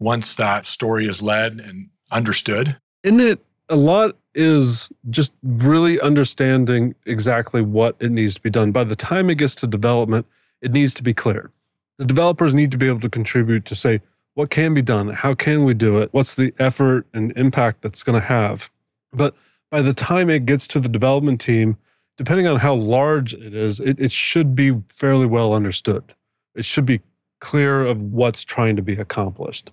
once 0.00 0.34
that 0.34 0.66
story 0.66 1.06
is 1.06 1.22
led 1.22 1.60
and 1.60 1.88
understood? 2.10 2.76
In 3.04 3.20
it, 3.20 3.38
a 3.68 3.76
lot 3.76 4.16
is 4.34 4.90
just 5.08 5.32
really 5.44 6.00
understanding 6.00 6.96
exactly 7.06 7.62
what 7.62 7.94
it 8.00 8.10
needs 8.10 8.34
to 8.34 8.40
be 8.40 8.50
done. 8.50 8.72
By 8.72 8.82
the 8.82 8.96
time 8.96 9.30
it 9.30 9.36
gets 9.36 9.54
to 9.56 9.68
development, 9.68 10.26
it 10.60 10.72
needs 10.72 10.92
to 10.94 11.04
be 11.04 11.14
clear. 11.14 11.52
The 11.98 12.04
developers 12.04 12.52
need 12.52 12.72
to 12.72 12.78
be 12.78 12.88
able 12.88 12.98
to 12.98 13.08
contribute 13.08 13.64
to 13.66 13.76
say, 13.76 14.00
what 14.34 14.50
can 14.50 14.74
be 14.74 14.82
done? 14.82 15.08
How 15.08 15.34
can 15.34 15.64
we 15.64 15.74
do 15.74 15.98
it? 15.98 16.08
What's 16.12 16.34
the 16.34 16.54
effort 16.58 17.06
and 17.12 17.32
impact 17.36 17.82
that's 17.82 18.02
going 18.02 18.20
to 18.20 18.26
have? 18.26 18.70
But 19.12 19.34
by 19.70 19.82
the 19.82 19.94
time 19.94 20.30
it 20.30 20.46
gets 20.46 20.66
to 20.68 20.80
the 20.80 20.88
development 20.88 21.40
team, 21.40 21.76
depending 22.16 22.46
on 22.46 22.56
how 22.56 22.74
large 22.74 23.34
it 23.34 23.54
is, 23.54 23.80
it, 23.80 23.98
it 23.98 24.12
should 24.12 24.54
be 24.54 24.80
fairly 24.88 25.26
well 25.26 25.52
understood. 25.52 26.14
It 26.54 26.64
should 26.64 26.86
be 26.86 27.00
clear 27.40 27.86
of 27.86 28.00
what's 28.00 28.44
trying 28.44 28.76
to 28.76 28.82
be 28.82 28.94
accomplished. 28.94 29.72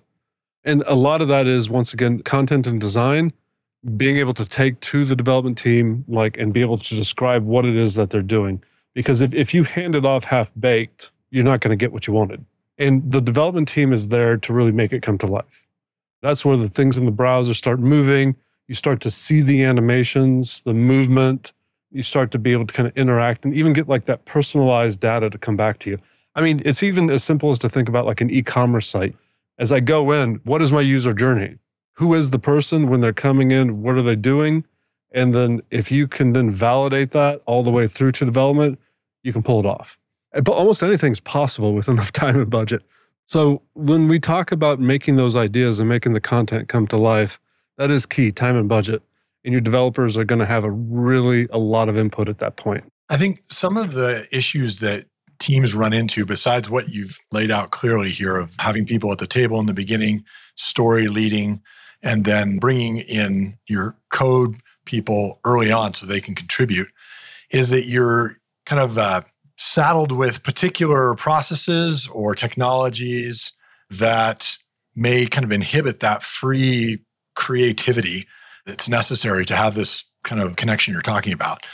And 0.64 0.82
a 0.86 0.94
lot 0.94 1.20
of 1.20 1.28
that 1.28 1.46
is, 1.46 1.70
once 1.70 1.92
again, 1.92 2.20
content 2.22 2.66
and 2.66 2.80
design, 2.80 3.32
being 3.96 4.16
able 4.16 4.34
to 4.34 4.44
take 4.44 4.80
to 4.80 5.04
the 5.04 5.14
development 5.14 5.56
team, 5.56 6.04
like, 6.08 6.36
and 6.36 6.52
be 6.52 6.60
able 6.60 6.78
to 6.78 6.94
describe 6.94 7.44
what 7.44 7.64
it 7.64 7.76
is 7.76 7.94
that 7.94 8.10
they're 8.10 8.22
doing. 8.22 8.62
Because 8.94 9.20
if, 9.20 9.32
if 9.34 9.54
you 9.54 9.62
hand 9.62 9.94
it 9.94 10.04
off 10.04 10.24
half 10.24 10.50
baked, 10.58 11.12
you're 11.30 11.44
not 11.44 11.60
going 11.60 11.70
to 11.70 11.76
get 11.76 11.92
what 11.92 12.06
you 12.06 12.12
wanted. 12.12 12.44
And 12.78 13.10
the 13.10 13.20
development 13.20 13.68
team 13.68 13.92
is 13.92 14.08
there 14.08 14.36
to 14.36 14.52
really 14.52 14.72
make 14.72 14.92
it 14.92 15.02
come 15.02 15.18
to 15.18 15.26
life. 15.26 15.66
That's 16.22 16.44
where 16.44 16.56
the 16.56 16.68
things 16.68 16.98
in 16.98 17.04
the 17.04 17.10
browser 17.10 17.54
start 17.54 17.80
moving. 17.80 18.36
You 18.68 18.74
start 18.74 19.00
to 19.02 19.10
see 19.10 19.40
the 19.40 19.64
animations, 19.64 20.62
the 20.62 20.74
movement. 20.74 21.52
You 21.90 22.02
start 22.02 22.30
to 22.32 22.38
be 22.38 22.52
able 22.52 22.66
to 22.66 22.74
kind 22.74 22.86
of 22.86 22.96
interact 22.96 23.44
and 23.44 23.54
even 23.54 23.72
get 23.72 23.88
like 23.88 24.04
that 24.06 24.24
personalized 24.24 25.00
data 25.00 25.30
to 25.30 25.38
come 25.38 25.56
back 25.56 25.78
to 25.80 25.90
you. 25.90 25.98
I 26.34 26.40
mean, 26.40 26.62
it's 26.64 26.82
even 26.82 27.10
as 27.10 27.24
simple 27.24 27.50
as 27.50 27.58
to 27.60 27.68
think 27.68 27.88
about 27.88 28.06
like 28.06 28.20
an 28.20 28.30
e 28.30 28.42
commerce 28.42 28.88
site. 28.88 29.16
As 29.58 29.72
I 29.72 29.80
go 29.80 30.12
in, 30.12 30.36
what 30.44 30.62
is 30.62 30.70
my 30.70 30.80
user 30.80 31.12
journey? 31.12 31.56
Who 31.94 32.14
is 32.14 32.30
the 32.30 32.38
person 32.38 32.88
when 32.88 33.00
they're 33.00 33.12
coming 33.12 33.50
in? 33.50 33.82
What 33.82 33.96
are 33.96 34.02
they 34.02 34.14
doing? 34.14 34.64
And 35.12 35.34
then 35.34 35.62
if 35.70 35.90
you 35.90 36.06
can 36.06 36.32
then 36.32 36.50
validate 36.50 37.10
that 37.12 37.42
all 37.46 37.62
the 37.62 37.70
way 37.70 37.88
through 37.88 38.12
to 38.12 38.24
development, 38.24 38.78
you 39.22 39.32
can 39.32 39.42
pull 39.42 39.58
it 39.58 39.66
off. 39.66 39.98
But 40.32 40.48
almost 40.48 40.82
anything's 40.82 41.20
possible 41.20 41.74
with 41.74 41.88
enough 41.88 42.12
time 42.12 42.36
and 42.36 42.50
budget. 42.50 42.82
So 43.26 43.62
when 43.74 44.08
we 44.08 44.18
talk 44.18 44.52
about 44.52 44.80
making 44.80 45.16
those 45.16 45.36
ideas 45.36 45.78
and 45.78 45.88
making 45.88 46.14
the 46.14 46.20
content 46.20 46.68
come 46.68 46.86
to 46.88 46.96
life, 46.96 47.40
that 47.76 47.90
is 47.90 48.06
key, 48.06 48.32
time 48.32 48.56
and 48.56 48.68
budget. 48.68 49.02
And 49.44 49.52
your 49.52 49.60
developers 49.60 50.16
are 50.16 50.24
going 50.24 50.40
to 50.40 50.46
have 50.46 50.64
a 50.64 50.70
really 50.70 51.46
a 51.50 51.58
lot 51.58 51.88
of 51.88 51.96
input 51.96 52.28
at 52.28 52.38
that 52.38 52.56
point. 52.56 52.84
I 53.08 53.16
think 53.16 53.42
some 53.48 53.76
of 53.76 53.92
the 53.92 54.26
issues 54.32 54.80
that 54.80 55.06
teams 55.38 55.74
run 55.74 55.92
into 55.92 56.24
besides 56.24 56.68
what 56.68 56.88
you've 56.88 57.18
laid 57.30 57.50
out 57.50 57.70
clearly 57.70 58.10
here 58.10 58.36
of 58.36 58.54
having 58.58 58.84
people 58.84 59.12
at 59.12 59.18
the 59.18 59.26
table 59.26 59.60
in 59.60 59.66
the 59.66 59.74
beginning, 59.74 60.24
story 60.56 61.06
leading, 61.06 61.62
and 62.02 62.24
then 62.24 62.58
bringing 62.58 62.98
in 62.98 63.56
your 63.66 63.96
code 64.10 64.56
people 64.84 65.40
early 65.44 65.70
on 65.70 65.94
so 65.94 66.06
they 66.06 66.20
can 66.20 66.34
contribute 66.34 66.88
is 67.50 67.70
that 67.70 67.86
you're 67.86 68.36
kind 68.66 68.80
of 68.80 68.98
uh, 68.98 69.22
saddled 69.58 70.12
with 70.12 70.42
particular 70.44 71.14
processes 71.16 72.06
or 72.06 72.34
technologies 72.34 73.52
that 73.90 74.56
may 74.94 75.26
kind 75.26 75.44
of 75.44 75.52
inhibit 75.52 76.00
that 76.00 76.22
free 76.22 77.00
creativity 77.34 78.26
that's 78.66 78.88
necessary 78.88 79.44
to 79.44 79.56
have 79.56 79.74
this 79.74 80.04
kind 80.24 80.40
of 80.40 80.56
connection 80.56 80.92
you're 80.92 81.02
talking 81.02 81.32
about. 81.32 81.66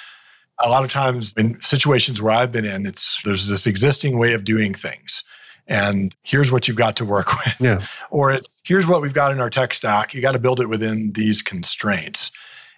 A 0.62 0.68
lot 0.68 0.84
of 0.84 0.90
times 0.90 1.34
in 1.36 1.60
situations 1.60 2.22
where 2.22 2.32
I've 2.32 2.52
been 2.52 2.64
in, 2.64 2.86
it's 2.86 3.20
there's 3.24 3.48
this 3.48 3.66
existing 3.66 4.18
way 4.18 4.34
of 4.34 4.44
doing 4.44 4.72
things. 4.72 5.22
And 5.66 6.14
here's 6.22 6.52
what 6.52 6.68
you've 6.68 6.76
got 6.76 6.96
to 6.96 7.04
work 7.04 7.32
with. 7.44 7.60
Yeah. 7.60 7.84
Or 8.10 8.32
it's 8.32 8.62
here's 8.64 8.86
what 8.86 9.02
we've 9.02 9.14
got 9.14 9.32
in 9.32 9.40
our 9.40 9.50
tech 9.50 9.74
stack. 9.74 10.14
You 10.14 10.22
got 10.22 10.32
to 10.32 10.38
build 10.38 10.60
it 10.60 10.68
within 10.68 11.12
these 11.12 11.42
constraints. 11.42 12.30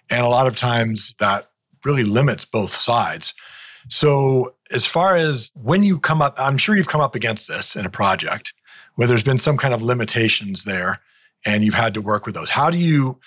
And 0.09 0.25
a 0.25 0.29
lot 0.29 0.47
of 0.47 0.57
times 0.57 1.13
that 1.19 1.49
really 1.85 2.03
limits 2.03 2.45
both 2.45 2.73
sides. 2.73 3.33
So, 3.89 4.53
as 4.71 4.85
far 4.85 5.15
as 5.15 5.51
when 5.55 5.83
you 5.83 5.99
come 5.99 6.21
up, 6.21 6.35
I'm 6.37 6.57
sure 6.57 6.75
you've 6.75 6.89
come 6.89 7.01
up 7.01 7.15
against 7.15 7.47
this 7.47 7.75
in 7.75 7.85
a 7.85 7.89
project 7.89 8.53
where 8.95 9.07
there's 9.07 9.23
been 9.23 9.37
some 9.37 9.57
kind 9.57 9.73
of 9.73 9.81
limitations 9.81 10.65
there 10.65 10.99
and 11.45 11.63
you've 11.63 11.73
had 11.73 11.93
to 11.93 12.01
work 12.01 12.25
with 12.25 12.35
those. 12.35 12.49
How 12.49 12.69
do 12.69 12.77
you 12.77 13.17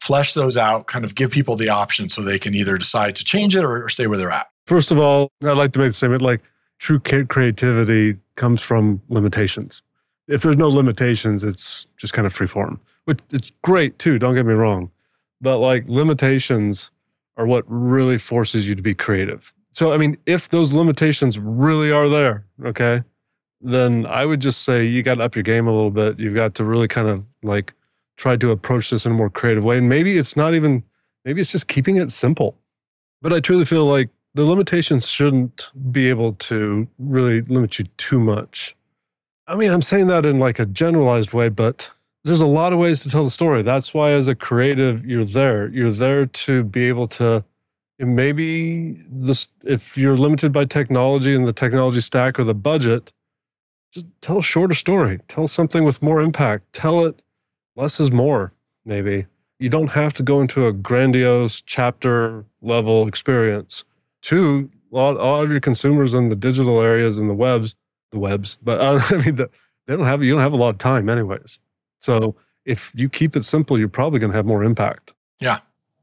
flesh 0.00 0.34
those 0.34 0.56
out, 0.56 0.86
kind 0.88 1.04
of 1.04 1.14
give 1.14 1.30
people 1.30 1.56
the 1.56 1.68
option 1.68 2.08
so 2.08 2.22
they 2.22 2.38
can 2.38 2.54
either 2.54 2.76
decide 2.76 3.16
to 3.16 3.24
change 3.24 3.56
it 3.56 3.64
or, 3.64 3.88
stay 3.88 4.06
where 4.06 4.18
they're 4.18 4.30
at? 4.30 4.48
First 4.66 4.90
of 4.90 4.98
all, 4.98 5.30
I'd 5.42 5.56
like 5.56 5.72
to 5.72 5.78
make 5.78 5.90
the 5.90 5.94
statement 5.94 6.22
like 6.22 6.42
true 6.78 6.98
creativity 7.00 8.16
comes 8.36 8.60
from 8.60 9.00
limitations. 9.08 9.82
If 10.28 10.42
there's 10.42 10.56
no 10.56 10.68
limitations, 10.68 11.44
it's 11.44 11.86
just 11.96 12.12
kind 12.12 12.26
of 12.26 12.32
free 12.32 12.46
form, 12.46 12.80
which 13.04 13.18
it's 13.30 13.52
great 13.62 13.98
too, 13.98 14.18
don't 14.18 14.34
get 14.34 14.46
me 14.46 14.54
wrong. 14.54 14.90
but 15.40 15.58
like 15.58 15.84
limitations 15.88 16.90
are 17.36 17.46
what 17.46 17.64
really 17.66 18.18
forces 18.18 18.68
you 18.68 18.74
to 18.74 18.82
be 18.82 18.94
creative. 18.94 19.54
So, 19.72 19.92
I 19.92 19.96
mean, 19.96 20.16
if 20.26 20.48
those 20.48 20.72
limitations 20.72 21.38
really 21.38 21.92
are 21.92 22.08
there, 22.08 22.44
okay, 22.64 23.02
then 23.60 24.06
I 24.06 24.26
would 24.26 24.40
just 24.40 24.62
say 24.62 24.84
you 24.84 25.02
got 25.02 25.16
to 25.16 25.24
up 25.24 25.36
your 25.36 25.42
game 25.42 25.66
a 25.66 25.72
little 25.72 25.90
bit. 25.90 26.18
You've 26.18 26.34
got 26.34 26.54
to 26.56 26.64
really 26.64 26.88
kind 26.88 27.08
of 27.08 27.24
like 27.42 27.74
try 28.16 28.36
to 28.36 28.50
approach 28.50 28.90
this 28.90 29.06
in 29.06 29.12
a 29.12 29.14
more 29.14 29.30
creative 29.30 29.64
way. 29.64 29.78
And 29.78 29.88
maybe 29.88 30.18
it's 30.18 30.36
not 30.36 30.54
even, 30.54 30.82
maybe 31.24 31.40
it's 31.40 31.52
just 31.52 31.68
keeping 31.68 31.96
it 31.96 32.10
simple. 32.10 32.56
But 33.22 33.32
I 33.32 33.40
truly 33.40 33.64
feel 33.64 33.86
like 33.86 34.08
the 34.34 34.44
limitations 34.44 35.06
shouldn't 35.06 35.70
be 35.92 36.08
able 36.08 36.32
to 36.34 36.88
really 36.98 37.42
limit 37.42 37.78
you 37.78 37.84
too 37.96 38.20
much. 38.20 38.76
I 39.46 39.56
mean, 39.56 39.70
I'm 39.72 39.82
saying 39.82 40.06
that 40.06 40.24
in 40.24 40.38
like 40.38 40.58
a 40.58 40.66
generalized 40.66 41.32
way, 41.32 41.48
but 41.48 41.90
there's 42.24 42.40
a 42.40 42.46
lot 42.46 42.72
of 42.72 42.78
ways 42.78 43.02
to 43.02 43.10
tell 43.10 43.24
the 43.24 43.30
story. 43.30 43.62
That's 43.62 43.92
why, 43.92 44.10
as 44.12 44.28
a 44.28 44.34
creative, 44.34 45.04
you're 45.04 45.24
there. 45.24 45.68
You're 45.68 45.90
there 45.90 46.26
to 46.26 46.62
be 46.64 46.84
able 46.84 47.08
to 47.08 47.44
maybe 48.00 49.02
this 49.10 49.48
if 49.64 49.96
you're 49.96 50.16
limited 50.16 50.52
by 50.52 50.64
technology 50.64 51.34
and 51.34 51.46
the 51.46 51.52
technology 51.52 52.00
stack 52.00 52.38
or 52.38 52.44
the 52.44 52.54
budget 52.54 53.12
just 53.92 54.06
tell 54.20 54.38
a 54.38 54.42
shorter 54.42 54.74
story. 54.74 55.18
Tell 55.28 55.48
something 55.48 55.84
with 55.84 56.00
more 56.00 56.20
impact. 56.20 56.72
Tell 56.72 57.04
it 57.04 57.20
less 57.76 58.00
is 58.00 58.10
more 58.10 58.52
maybe. 58.84 59.26
You 59.58 59.68
don't 59.68 59.90
have 59.90 60.12
to 60.14 60.22
go 60.22 60.40
into 60.40 60.66
a 60.66 60.72
grandiose 60.72 61.60
chapter 61.62 62.44
level 62.62 63.06
experience 63.06 63.84
two 64.22 64.70
a 64.92 64.96
lot, 64.96 65.16
a 65.16 65.22
lot 65.22 65.44
of 65.44 65.50
your 65.50 65.60
consumers 65.60 66.14
in 66.14 66.28
the 66.28 66.36
digital 66.36 66.80
areas 66.80 67.18
and 67.18 67.30
the 67.30 67.34
webs 67.34 67.74
the 68.10 68.18
webs 68.18 68.58
but 68.62 68.80
uh, 68.80 69.00
i 69.10 69.16
mean 69.24 69.36
the, 69.36 69.48
they 69.86 69.96
don't 69.96 70.04
have 70.04 70.22
you 70.22 70.32
don't 70.32 70.42
have 70.42 70.52
a 70.52 70.56
lot 70.56 70.70
of 70.70 70.78
time 70.78 71.08
anyways. 71.08 71.58
So 72.00 72.36
if 72.64 72.92
you 72.94 73.08
keep 73.08 73.36
it 73.36 73.44
simple 73.44 73.78
you're 73.78 73.88
probably 73.88 74.18
going 74.18 74.32
to 74.32 74.36
have 74.36 74.46
more 74.46 74.64
impact. 74.64 75.14
Yeah. 75.40 75.58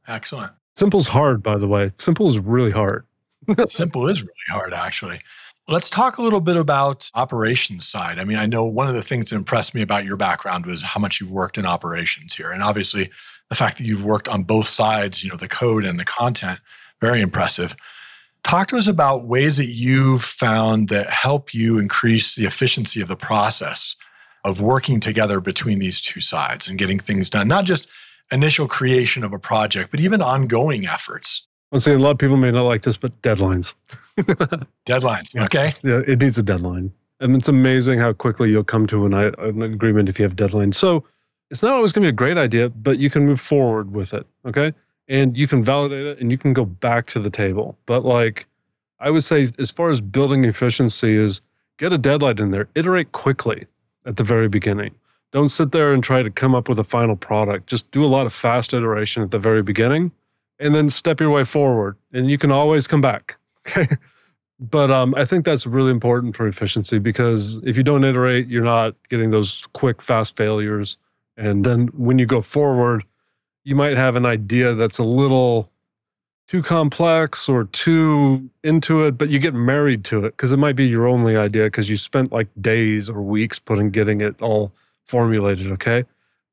Excellent 0.07 0.56
Simple's 0.77 1.07
hard, 1.07 1.41
by 1.41 1.57
the 1.57 1.67
way. 1.67 1.91
Simple 1.97 2.29
is 2.29 2.37
really 2.37 2.69
hard. 2.69 3.03
Simple 3.67 4.07
is 4.07 4.21
really 4.21 4.33
hard, 4.49 4.75
actually. 4.75 5.19
Let's 5.67 5.89
talk 5.89 6.19
a 6.19 6.21
little 6.21 6.39
bit 6.39 6.55
about 6.55 7.09
operations 7.15 7.87
side. 7.87 8.19
I 8.19 8.23
mean, 8.25 8.37
I 8.37 8.45
know 8.45 8.63
one 8.63 8.87
of 8.87 8.93
the 8.93 9.01
things 9.01 9.31
that 9.31 9.37
impressed 9.37 9.73
me 9.73 9.81
about 9.81 10.05
your 10.05 10.17
background 10.17 10.67
was 10.67 10.83
how 10.83 10.99
much 10.99 11.19
you've 11.19 11.31
worked 11.31 11.57
in 11.57 11.65
operations 11.65 12.35
here. 12.35 12.51
And 12.51 12.61
obviously, 12.61 13.09
the 13.49 13.55
fact 13.55 13.79
that 13.79 13.85
you've 13.85 14.05
worked 14.05 14.27
on 14.27 14.43
both 14.43 14.67
sides, 14.67 15.23
you 15.23 15.31
know, 15.31 15.35
the 15.35 15.47
code 15.47 15.83
and 15.83 15.99
the 15.99 16.05
content, 16.05 16.59
very 17.01 17.21
impressive. 17.21 17.75
Talk 18.43 18.67
to 18.67 18.77
us 18.77 18.85
about 18.85 19.25
ways 19.25 19.57
that 19.57 19.69
you've 19.69 20.23
found 20.23 20.89
that 20.89 21.09
help 21.09 21.55
you 21.55 21.79
increase 21.79 22.35
the 22.35 22.45
efficiency 22.45 23.01
of 23.01 23.07
the 23.07 23.15
process 23.15 23.95
of 24.45 24.61
working 24.61 24.99
together 24.99 25.39
between 25.39 25.79
these 25.79 25.99
two 25.99 26.21
sides 26.21 26.67
and 26.67 26.77
getting 26.77 26.99
things 26.99 27.31
done, 27.31 27.47
not 27.47 27.65
just 27.65 27.87
initial 28.31 28.67
creation 28.67 29.23
of 29.23 29.33
a 29.33 29.39
project, 29.39 29.91
but 29.91 29.99
even 29.99 30.21
ongoing 30.21 30.85
efforts. 30.85 31.47
I'm 31.71 31.79
saying 31.79 31.99
a 31.99 32.03
lot 32.03 32.11
of 32.11 32.17
people 32.17 32.37
may 32.37 32.51
not 32.51 32.63
like 32.63 32.83
this, 32.83 32.97
but 32.97 33.19
deadlines. 33.21 33.75
deadlines. 34.85 35.35
Okay. 35.45 35.73
Yeah, 35.83 36.01
it 36.07 36.19
needs 36.19 36.37
a 36.37 36.43
deadline. 36.43 36.93
And 37.19 37.35
it's 37.35 37.47
amazing 37.47 37.99
how 37.99 38.13
quickly 38.13 38.49
you'll 38.49 38.63
come 38.63 38.87
to 38.87 39.05
an, 39.05 39.13
uh, 39.13 39.31
an 39.39 39.61
agreement 39.61 40.07
if 40.07 40.19
you 40.19 40.23
have 40.23 40.35
deadlines. 40.35 40.75
So 40.75 41.03
it's 41.49 41.63
not 41.63 41.73
always 41.73 41.91
going 41.91 42.03
to 42.03 42.05
be 42.07 42.09
a 42.09 42.13
great 42.13 42.37
idea, 42.37 42.69
but 42.69 42.99
you 42.99 43.09
can 43.09 43.25
move 43.25 43.41
forward 43.41 43.91
with 43.91 44.13
it. 44.13 44.25
Okay. 44.45 44.73
And 45.09 45.37
you 45.37 45.47
can 45.47 45.63
validate 45.63 46.05
it 46.05 46.19
and 46.19 46.31
you 46.31 46.37
can 46.37 46.53
go 46.53 46.65
back 46.65 47.07
to 47.07 47.19
the 47.19 47.29
table. 47.29 47.77
But 47.85 48.05
like 48.05 48.47
I 48.99 49.09
would 49.09 49.23
say, 49.23 49.51
as 49.59 49.71
far 49.71 49.89
as 49.89 50.01
building 50.01 50.45
efficiency, 50.45 51.15
is 51.15 51.41
get 51.77 51.93
a 51.93 51.97
deadline 51.97 52.39
in 52.39 52.51
there, 52.51 52.67
iterate 52.75 53.11
quickly 53.11 53.65
at 54.05 54.17
the 54.17 54.23
very 54.23 54.47
beginning. 54.47 54.95
Don't 55.31 55.49
sit 55.49 55.71
there 55.71 55.93
and 55.93 56.03
try 56.03 56.23
to 56.23 56.31
come 56.31 56.55
up 56.55 56.69
with 56.69 56.79
a 56.79 56.83
final 56.83 57.15
product. 57.15 57.67
Just 57.67 57.89
do 57.91 58.03
a 58.03 58.07
lot 58.07 58.25
of 58.25 58.33
fast 58.33 58.73
iteration 58.73 59.23
at 59.23 59.31
the 59.31 59.39
very 59.39 59.61
beginning 59.61 60.11
and 60.59 60.73
then 60.73 60.89
step 60.89 61.19
your 61.19 61.29
way 61.29 61.43
forward. 61.43 61.97
And 62.13 62.29
you 62.29 62.37
can 62.37 62.51
always 62.51 62.87
come 62.87 63.01
back. 63.01 63.37
Okay. 63.67 63.87
But 64.59 64.89
um, 64.89 65.13
I 65.15 65.23
think 65.23 65.45
that's 65.45 65.67
really 65.67 65.91
important 65.91 66.35
for 66.35 66.47
efficiency 66.47 66.97
because 66.97 67.57
if 67.63 67.77
you 67.77 67.83
don't 67.83 68.03
iterate, 68.03 68.47
you're 68.47 68.63
not 68.63 68.95
getting 69.07 69.29
those 69.29 69.63
quick, 69.73 70.01
fast 70.01 70.35
failures. 70.35 70.97
And 71.37 71.63
then 71.63 71.87
when 71.93 72.17
you 72.17 72.25
go 72.25 72.41
forward, 72.41 73.03
you 73.63 73.75
might 73.75 73.97
have 73.97 74.15
an 74.15 74.25
idea 74.25 74.73
that's 74.73 74.97
a 74.97 75.03
little 75.03 75.69
too 76.47 76.63
complex 76.63 77.47
or 77.47 77.65
too 77.65 78.49
into 78.63 79.03
it, 79.03 79.17
but 79.17 79.29
you 79.29 79.37
get 79.37 79.53
married 79.53 80.03
to 80.05 80.25
it 80.25 80.31
because 80.31 80.51
it 80.51 80.57
might 80.57 80.75
be 80.75 80.87
your 80.87 81.05
only 81.05 81.35
idea 81.35 81.65
because 81.65 81.89
you 81.89 81.97
spent 81.97 82.31
like 82.31 82.47
days 82.59 83.09
or 83.09 83.21
weeks 83.21 83.59
putting 83.59 83.91
getting 83.91 84.21
it 84.21 84.41
all 84.41 84.71
formulated, 85.07 85.71
okay? 85.73 86.03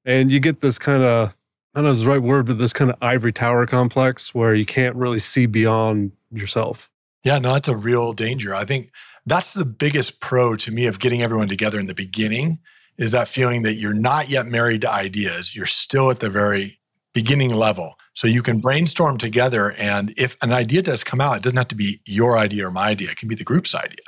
And 0.04 0.30
you 0.30 0.40
get 0.40 0.60
this 0.60 0.78
kind 0.78 1.02
of, 1.02 1.34
I 1.74 1.80
don't 1.80 1.84
know 1.84 1.94
the 1.94 2.08
right 2.08 2.22
word, 2.22 2.46
but 2.46 2.58
this 2.58 2.72
kind 2.72 2.90
of 2.90 2.96
ivory 3.02 3.32
tower 3.32 3.66
complex 3.66 4.34
where 4.34 4.54
you 4.54 4.64
can't 4.64 4.94
really 4.96 5.18
see 5.18 5.46
beyond 5.46 6.12
yourself. 6.32 6.90
Yeah, 7.24 7.38
no, 7.38 7.54
that's 7.54 7.68
a 7.68 7.76
real 7.76 8.12
danger. 8.12 8.54
I 8.54 8.64
think 8.64 8.90
that's 9.26 9.54
the 9.54 9.64
biggest 9.64 10.20
pro 10.20 10.56
to 10.56 10.70
me 10.70 10.86
of 10.86 10.98
getting 10.98 11.22
everyone 11.22 11.48
together 11.48 11.80
in 11.80 11.86
the 11.86 11.94
beginning 11.94 12.58
is 12.98 13.10
that 13.10 13.26
feeling 13.26 13.62
that 13.62 13.74
you're 13.74 13.94
not 13.94 14.28
yet 14.28 14.46
married 14.46 14.82
to 14.82 14.92
ideas. 14.92 15.56
You're 15.56 15.66
still 15.66 16.10
at 16.10 16.20
the 16.20 16.30
very 16.30 16.78
beginning 17.12 17.54
level. 17.54 17.94
So 18.12 18.28
you 18.28 18.42
can 18.42 18.60
brainstorm 18.60 19.18
together. 19.18 19.72
And 19.72 20.12
if 20.16 20.36
an 20.42 20.52
idea 20.52 20.82
does 20.82 21.02
come 21.02 21.20
out, 21.20 21.38
it 21.38 21.42
doesn't 21.42 21.56
have 21.56 21.68
to 21.68 21.74
be 21.74 22.00
your 22.04 22.38
idea 22.38 22.68
or 22.68 22.70
my 22.70 22.88
idea, 22.88 23.10
it 23.10 23.16
can 23.16 23.28
be 23.28 23.34
the 23.34 23.44
group's 23.44 23.74
idea 23.74 24.04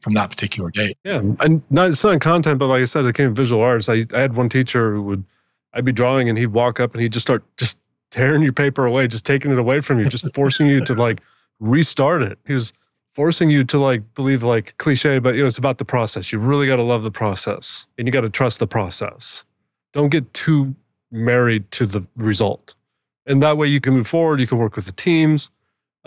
from 0.00 0.14
that 0.14 0.30
particular 0.30 0.70
date. 0.70 0.96
Yeah, 1.04 1.18
and 1.40 1.62
not 1.70 1.90
it's 1.90 2.04
not 2.04 2.20
content, 2.20 2.58
but 2.58 2.66
like 2.66 2.82
I 2.82 2.84
said, 2.84 3.04
it 3.04 3.14
came 3.14 3.34
visual 3.34 3.62
arts. 3.62 3.88
I, 3.88 4.06
I 4.12 4.20
had 4.20 4.36
one 4.36 4.48
teacher 4.48 4.94
who 4.94 5.02
would 5.02 5.24
I'd 5.74 5.84
be 5.84 5.92
drawing 5.92 6.28
and 6.28 6.38
he'd 6.38 6.46
walk 6.48 6.80
up 6.80 6.94
and 6.94 7.02
he'd 7.02 7.12
just 7.12 7.26
start 7.26 7.44
just 7.56 7.78
tearing 8.10 8.42
your 8.42 8.52
paper 8.52 8.86
away, 8.86 9.06
just 9.06 9.26
taking 9.26 9.52
it 9.52 9.58
away 9.58 9.80
from 9.80 9.98
you, 9.98 10.06
just 10.06 10.32
forcing 10.34 10.66
you 10.66 10.84
to 10.84 10.94
like 10.94 11.20
restart 11.60 12.22
it. 12.22 12.38
He 12.46 12.54
was 12.54 12.72
forcing 13.12 13.50
you 13.50 13.64
to 13.64 13.78
like 13.78 14.02
believe 14.14 14.42
like 14.42 14.76
cliche, 14.78 15.18
but 15.18 15.34
you 15.34 15.42
know, 15.42 15.46
it's 15.46 15.58
about 15.58 15.78
the 15.78 15.84
process. 15.84 16.32
You 16.32 16.38
really 16.38 16.66
got 16.66 16.76
to 16.76 16.82
love 16.82 17.02
the 17.02 17.10
process 17.10 17.86
and 17.98 18.06
you 18.06 18.12
got 18.12 18.22
to 18.22 18.30
trust 18.30 18.58
the 18.60 18.66
process. 18.66 19.44
Don't 19.92 20.08
get 20.08 20.32
too 20.34 20.74
married 21.10 21.70
to 21.72 21.86
the 21.86 22.06
result. 22.16 22.74
And 23.26 23.42
that 23.42 23.58
way 23.58 23.66
you 23.66 23.80
can 23.80 23.94
move 23.94 24.06
forward, 24.06 24.40
you 24.40 24.46
can 24.46 24.58
work 24.58 24.76
with 24.76 24.86
the 24.86 24.92
teams, 24.92 25.50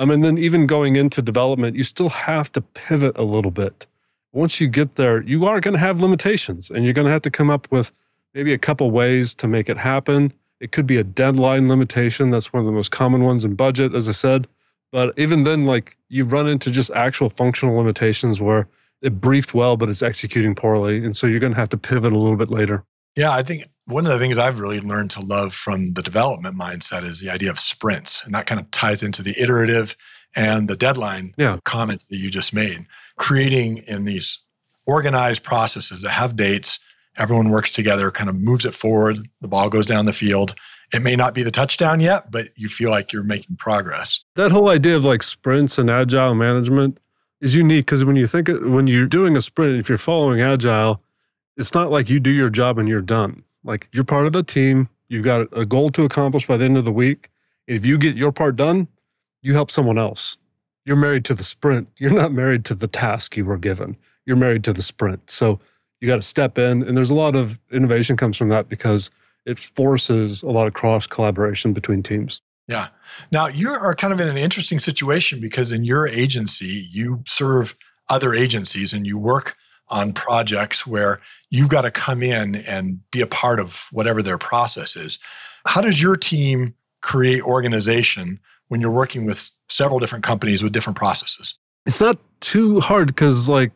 um, 0.02 0.10
and 0.10 0.24
then 0.24 0.40
even 0.40 0.66
going 0.66 0.96
into 0.96 1.22
development, 1.22 1.76
you 1.76 1.84
still 1.84 2.10
have 2.10 2.52
to 2.54 2.62
pivot 2.62 3.16
a 3.20 3.24
little 3.24 3.52
bit. 3.52 3.86
Once 4.34 4.60
you 4.60 4.68
get 4.68 4.96
there, 4.96 5.22
you 5.22 5.46
are 5.46 5.60
going 5.60 5.76
to 5.76 5.80
have 5.80 6.02
limitations 6.02 6.72
and 6.72 6.84
you're 6.84 6.94
going 6.94 7.06
to 7.06 7.12
have 7.12 7.22
to 7.22 7.30
come 7.30 7.52
up 7.52 7.72
with 7.72 7.92
maybe 8.34 8.52
a 8.52 8.58
couple 8.58 8.90
ways 8.90 9.36
to 9.36 9.48
make 9.48 9.70
it 9.70 9.78
happen. 9.78 10.34
It 10.60 10.72
could 10.72 10.88
be 10.88 10.98
a 10.98 11.04
deadline 11.04 11.70
limitation. 11.70 12.32
That's 12.32 12.52
one 12.52 12.62
of 12.62 12.66
the 12.66 12.72
most 12.72 12.90
common 12.90 13.24
ones 13.24 13.46
in 13.46 13.54
budget, 13.54 13.94
as 13.94 14.10
I 14.10 14.14
said. 14.14 14.48
But 14.92 15.14
even 15.20 15.44
then, 15.44 15.66
like 15.66 15.96
you 16.10 16.26
run 16.26 16.48
into 16.48 16.72
just 16.72 16.90
actual 16.92 17.30
functional 17.30 17.76
limitations 17.76 18.42
where 18.42 18.68
it 19.04 19.22
briefed 19.22 19.54
well, 19.54 19.78
but 19.78 19.88
it's 19.88 20.02
executing 20.02 20.56
poorly. 20.56 21.06
And 21.06 21.16
so 21.16 21.28
you're 21.28 21.40
going 21.40 21.54
to 21.54 21.60
have 21.60 21.70
to 21.70 21.78
pivot 21.78 22.12
a 22.12 22.18
little 22.18 22.38
bit 22.38 22.50
later. 22.50 22.84
Yeah, 23.16 23.32
I 23.32 23.44
think 23.44 23.68
one 23.92 24.06
of 24.06 24.12
the 24.12 24.20
things 24.20 24.38
I've 24.38 24.60
really 24.60 24.80
learned 24.80 25.12
to 25.12 25.22
love 25.22 25.54
from 25.54 25.94
the 25.94 26.02
development 26.02 26.58
mindset 26.58 27.04
is 27.04 27.20
the 27.20 27.30
idea 27.30 27.50
of 27.50 27.60
sprints. 27.60 28.26
And 28.26 28.34
that 28.34 28.48
kind 28.48 28.60
of 28.60 28.70
ties 28.72 29.04
into 29.04 29.22
the 29.22 29.40
iterative 29.40 29.96
and 30.36 30.68
the 30.68 30.76
deadline 30.76 31.34
yeah. 31.38 31.58
comments 31.66 32.06
that 32.06 32.18
you 32.18 32.30
just 32.30 32.54
made. 32.54 32.86
Creating 33.18 33.78
in 33.80 34.06
these 34.06 34.40
organized 34.86 35.44
processes 35.44 36.02
that 36.02 36.12
have 36.12 36.36
dates, 36.36 36.80
everyone 37.18 37.50
works 37.50 37.72
together, 37.72 38.12
kind 38.12 38.30
of 38.30 38.36
moves 38.36 38.66
it 38.66 38.74
forward, 38.74 39.20
the 39.42 39.48
ball 39.48 39.70
goes 39.70 39.86
down 39.86 40.06
the 40.06 40.14
field. 40.14 40.56
It 40.94 41.02
may 41.02 41.16
not 41.16 41.34
be 41.34 41.44
the 41.44 41.52
touchdown 41.52 42.00
yet, 42.00 42.32
but 42.32 42.50
you 42.56 42.68
feel 42.68 42.90
like 42.90 43.14
you're 43.14 43.24
making 43.24 43.58
progress. 43.58 44.24
That 44.36 44.52
whole 44.52 44.70
idea 44.70 44.96
of 44.96 45.06
like 45.06 45.24
sprints 45.24 45.78
and 45.78 45.90
agile 45.90 46.36
management 46.36 46.98
is 47.40 47.56
unique 47.56 47.86
because 47.86 48.04
when 48.06 48.16
you 48.16 48.28
think 48.28 48.50
when 48.50 48.88
you're 48.88 49.06
doing 49.06 49.36
a 49.36 49.42
sprint, 49.42 49.80
if 49.80 49.90
you're 49.90 49.98
following 49.98 50.42
agile, 50.42 51.02
it's 51.58 51.74
not 51.74 51.92
like 51.92 52.10
you 52.10 52.20
do 52.20 52.32
your 52.32 52.50
job 52.50 52.78
and 52.78 52.90
you're 52.90 53.02
done. 53.02 53.44
Like 53.64 53.88
you're 53.92 54.04
part 54.04 54.26
of 54.26 54.34
the 54.34 54.44
team. 54.44 54.90
You've 55.08 55.26
got 55.26 55.48
a 55.52 55.66
goal 55.66 55.92
to 55.92 56.04
accomplish 56.04 56.48
by 56.48 56.58
the 56.58 56.66
end 56.66 56.78
of 56.78 56.86
the 56.86 56.92
week. 56.92 57.30
If 57.68 57.86
you 57.86 57.98
get 57.98 58.16
your 58.16 58.32
part 58.32 58.56
done, 58.56 58.88
you 59.42 59.54
help 59.54 59.72
someone 59.72 59.98
else. 59.98 60.38
You're 60.86 60.96
married 60.96 61.26
to 61.26 61.34
the 61.34 61.44
sprint. 61.44 61.90
You're 61.98 62.14
not 62.14 62.32
married 62.32 62.66
to 62.66 62.76
the 62.76 62.88
task 62.88 63.38
you 63.38 63.46
were 63.46 63.58
given. 63.58 63.98
You're 64.26 64.38
married 64.38 64.64
to 64.66 64.74
the 64.74 64.82
sprint. 64.82 65.30
So 65.30 65.60
you 66.00 66.08
got 66.08 66.16
to 66.16 66.22
step 66.22 66.58
in. 66.58 66.82
And 66.84 66.98
there's 66.98 67.10
a 67.10 67.16
lot 67.16 67.36
of 67.36 67.60
innovation 67.72 68.18
comes 68.18 68.38
from 68.38 68.50
that 68.50 68.70
because 68.70 69.12
it 69.46 69.60
forces 69.60 70.44
a 70.44 70.50
lot 70.50 70.68
of 70.68 70.74
cross 70.74 71.08
collaboration 71.08 71.74
between 71.74 72.04
teams. 72.04 72.42
Yeah. 72.68 72.88
Now 73.32 73.48
you 73.48 73.70
are 73.70 73.96
kind 73.96 74.14
of 74.14 74.20
in 74.20 74.28
an 74.28 74.38
interesting 74.38 74.80
situation 74.80 75.40
because 75.40 75.72
in 75.72 75.84
your 75.84 76.08
agency, 76.08 76.88
you 76.90 77.22
serve 77.28 77.76
other 78.10 78.34
agencies 78.34 78.94
and 78.94 79.06
you 79.06 79.18
work 79.18 79.56
on 79.92 80.14
projects 80.14 80.88
where 80.88 81.20
you've 81.50 81.70
got 81.70 81.82
to 81.82 81.92
come 81.92 82.24
in 82.24 82.56
and 82.56 83.00
be 83.12 83.22
a 83.22 83.28
part 83.28 83.60
of 83.60 83.88
whatever 83.92 84.24
their 84.24 84.38
process 84.38 84.96
is. 84.96 85.20
How 85.68 85.82
does 85.82 86.02
your 86.02 86.18
team 86.18 86.74
create 87.02 87.42
organization 87.44 88.40
when 88.70 88.82
you're 88.82 88.90
working 88.90 89.26
with 89.26 89.52
several 89.70 90.00
different 90.00 90.24
companies 90.24 90.64
with 90.64 90.72
different 90.72 90.98
processes? 90.98 91.56
It's 91.86 92.00
not 92.00 92.18
too 92.40 92.80
hard 92.80 93.08
because, 93.08 93.50
like, 93.50 93.72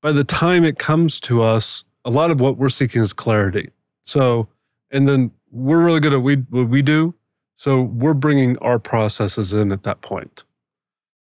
by 0.00 0.12
the 0.12 0.24
time 0.24 0.64
it 0.64 0.78
comes 0.78 1.18
to 1.20 1.42
us, 1.42 1.84
a 2.04 2.10
lot 2.10 2.30
of 2.30 2.40
what 2.40 2.56
we're 2.56 2.68
seeking 2.68 3.02
is 3.02 3.12
clarity. 3.12 3.70
So, 4.02 4.48
and 4.90 5.08
then 5.08 5.30
we're 5.50 5.84
really 5.84 6.00
good 6.00 6.14
at 6.14 6.22
we, 6.22 6.36
what 6.36 6.68
we 6.68 6.82
do. 6.82 7.14
So 7.56 7.82
we're 7.82 8.14
bringing 8.14 8.56
our 8.58 8.78
processes 8.78 9.52
in 9.52 9.72
at 9.72 9.82
that 9.82 10.00
point. 10.02 10.44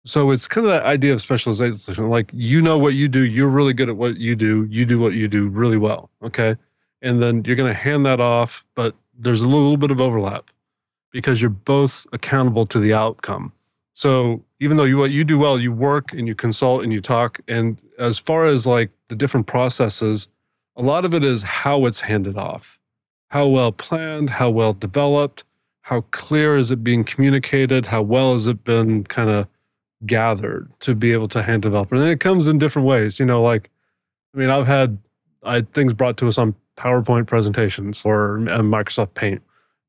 So 0.07 0.31
it's 0.31 0.47
kind 0.47 0.67
of 0.67 0.73
that 0.73 0.85
idea 0.85 1.13
of 1.13 1.21
specialization. 1.21 2.09
Like, 2.09 2.31
you 2.33 2.63
know 2.63 2.79
what 2.79 2.95
you 2.95 3.09
do, 3.09 3.25
you're 3.25 3.49
really 3.49 3.73
good 3.73 3.89
at 3.89 3.97
what 3.97 4.19
you 4.19 4.37
do, 4.37 4.65
you 4.71 4.87
do 4.87 5.01
what 5.01 5.15
you 5.15 5.27
do 5.27 5.49
really 5.49 5.77
well. 5.77 6.11
Okay. 6.23 6.57
And 7.03 7.21
then 7.21 7.45
you're 7.45 7.57
going 7.57 7.73
to 7.73 7.79
hand 7.79 8.07
that 8.07 8.21
off, 8.21 8.65
but 8.77 8.95
there's 9.19 9.43
a 9.43 9.49
little 9.49 9.77
bit 9.77 9.91
of 9.91 10.01
overlap 10.01 10.45
because 11.11 11.43
you're 11.43 11.51
both 11.51 12.07
accountable 12.13 12.67
to 12.67 12.79
the 12.79 12.95
outcome. 12.95 13.53
So 13.95 14.45
even 14.61 14.77
though 14.77 14.85
you 14.85 14.97
what 14.97 15.11
you 15.11 15.25
do 15.25 15.39
well, 15.39 15.59
you 15.59 15.73
work 15.73 16.13
and 16.13 16.29
you 16.29 16.35
consult 16.35 16.85
and 16.85 16.93
you 16.93 17.01
talk. 17.01 17.41
And 17.49 17.77
as 17.99 18.19
far 18.19 18.45
as 18.45 18.67
like 18.67 18.91
the 19.09 19.17
different 19.17 19.47
processes, 19.47 20.29
a 20.77 20.83
lot 20.83 21.05
of 21.05 21.15
it 21.15 21.25
is 21.25 21.43
how 21.43 21.85
it's 21.87 22.01
handed 22.01 22.37
off, 22.37 22.79
how 23.29 23.47
well 23.49 23.73
planned, 23.73 24.31
how 24.31 24.51
well 24.51 24.73
developed, 24.73 25.45
how 25.81 26.03
clear 26.13 26.57
is 26.57 26.71
it 26.71 26.85
being 26.85 27.03
communicated, 27.03 27.87
how 27.87 28.03
well 28.03 28.35
has 28.35 28.47
it 28.47 28.63
been 28.63 29.03
kind 29.05 29.31
of 29.31 29.49
gathered 30.05 30.71
to 30.81 30.95
be 30.95 31.13
able 31.13 31.29
to 31.29 31.43
hand 31.43 31.63
develop. 31.63 31.91
And 31.93 32.03
it 32.03 32.21
comes 32.21 32.47
in 32.47 32.59
different 32.59 32.87
ways. 32.87 33.19
You 33.19 33.27
know, 33.27 33.43
like 33.43 33.71
I 34.35 34.39
mean, 34.39 34.51
I've 34.51 34.67
had 34.67 34.99
I 35.43 35.63
things 35.63 35.95
brought 35.95 36.17
to 36.19 36.29
us 36.29 36.39
on 36.39 36.55
PowerPoint 36.77 37.27
presentations 37.27 38.03
or 38.05 38.39
Microsoft 38.39 39.15
Paint, 39.15 39.43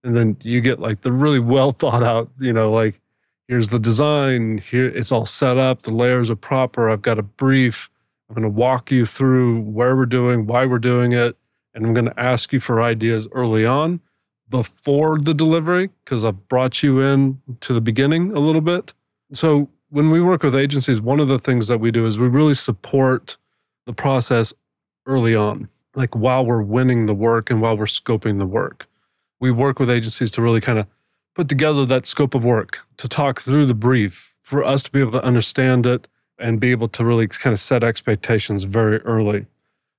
and 0.04 0.16
then 0.16 0.38
you 0.44 0.62
get 0.62 0.80
like 0.80 1.02
the 1.02 1.12
really 1.12 1.40
well 1.40 1.72
thought 1.72 2.04
out. 2.04 2.30
You 2.40 2.54
know, 2.54 2.72
like 2.72 3.02
here's 3.48 3.70
the 3.70 3.80
design 3.80 4.58
here 4.58 4.88
it's 4.88 5.12
all 5.12 5.26
set 5.26 5.58
up 5.58 5.82
the 5.84 5.92
layers 5.92 6.30
are 6.30 6.36
proper 6.36 6.90
i've 6.90 7.02
got 7.02 7.18
a 7.18 7.24
brief 7.24 7.90
i'm 8.30 8.36
going 8.36 8.44
to 8.44 8.50
walk 8.50 8.92
you 8.92 9.06
through 9.06 9.62
where 9.62 9.96
we're 9.96 10.06
doing 10.06 10.46
why 10.46 10.66
we're 10.66 10.80
doing 10.80 11.14
it 11.14 11.36
and 11.74 11.86
i'm 11.86 11.94
going 11.94 12.06
to 12.06 12.20
ask 12.20 12.52
you 12.52 12.60
for 12.60 12.82
ideas 12.82 13.28
early 13.32 13.66
on 13.66 14.00
before 14.50 15.18
the 15.20 15.34
delivery 15.34 15.90
because 16.04 16.26
i've 16.26 16.48
brought 16.48 16.84
you 16.84 17.02
in 17.02 17.40
to 17.60 17.74
the 17.74 17.82
beginning 17.82 18.32
a 18.36 18.40
little 18.40 18.62
bit 18.62 18.94
so 19.34 19.70
when 19.90 20.10
we 20.10 20.22
work 20.22 20.44
with 20.44 20.56
agencies 20.56 21.02
one 21.02 21.20
of 21.20 21.28
the 21.28 21.40
things 21.40 21.68
that 21.68 21.80
we 21.80 21.92
do 21.92 22.06
is 22.06 22.18
we 22.18 22.28
really 22.28 22.56
support 22.56 23.38
the 23.86 23.94
process 23.94 24.54
early 25.06 25.36
on 25.36 25.68
like 25.96 26.16
while 26.16 26.46
we're 26.46 26.62
winning 26.62 27.06
the 27.06 27.14
work 27.14 27.50
and 27.50 27.62
while 27.62 27.78
we're 27.78 27.86
scoping 27.86 28.40
the 28.40 28.46
work 28.46 28.88
we 29.40 29.52
work 29.52 29.80
with 29.80 29.90
agencies 29.90 30.32
to 30.32 30.42
really 30.42 30.62
kind 30.62 30.80
of 30.80 30.88
put 31.36 31.48
together 31.48 31.86
that 31.86 32.06
scope 32.06 32.34
of 32.34 32.44
work 32.44 32.80
to 32.98 33.08
talk 33.08 33.40
through 33.40 33.66
the 33.66 33.74
brief 33.74 34.34
for 34.42 34.64
us 34.64 34.82
to 34.82 34.92
be 34.92 35.00
able 35.00 35.12
to 35.12 35.24
understand 35.24 35.86
it 35.86 36.08
and 36.40 36.60
be 36.60 36.72
able 36.72 36.88
to 36.88 37.04
really 37.04 37.28
kind 37.28 37.54
of 37.54 37.60
set 37.60 37.84
expectations 37.84 38.64
very 38.64 39.00
early. 39.00 39.46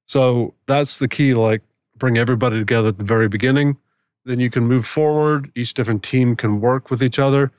So 0.07 0.55
that's 0.67 0.99
the 0.99 1.07
key 1.07 1.35
like 1.35 1.63
bring 1.97 2.17
everybody 2.17 2.59
together 2.59 2.89
at 2.89 2.99
the 2.99 3.05
very 3.05 3.29
beginning. 3.29 3.77
Then 4.25 4.41
you 4.41 4.51
can 4.51 4.65
move 4.65 4.87
forward. 4.87 5.51
Each 5.55 5.75
different 5.75 6.03
team 6.03 6.35
can 6.35 6.61
work 6.61 6.91
with 6.91 7.03
each 7.03 7.19
other. 7.19 7.53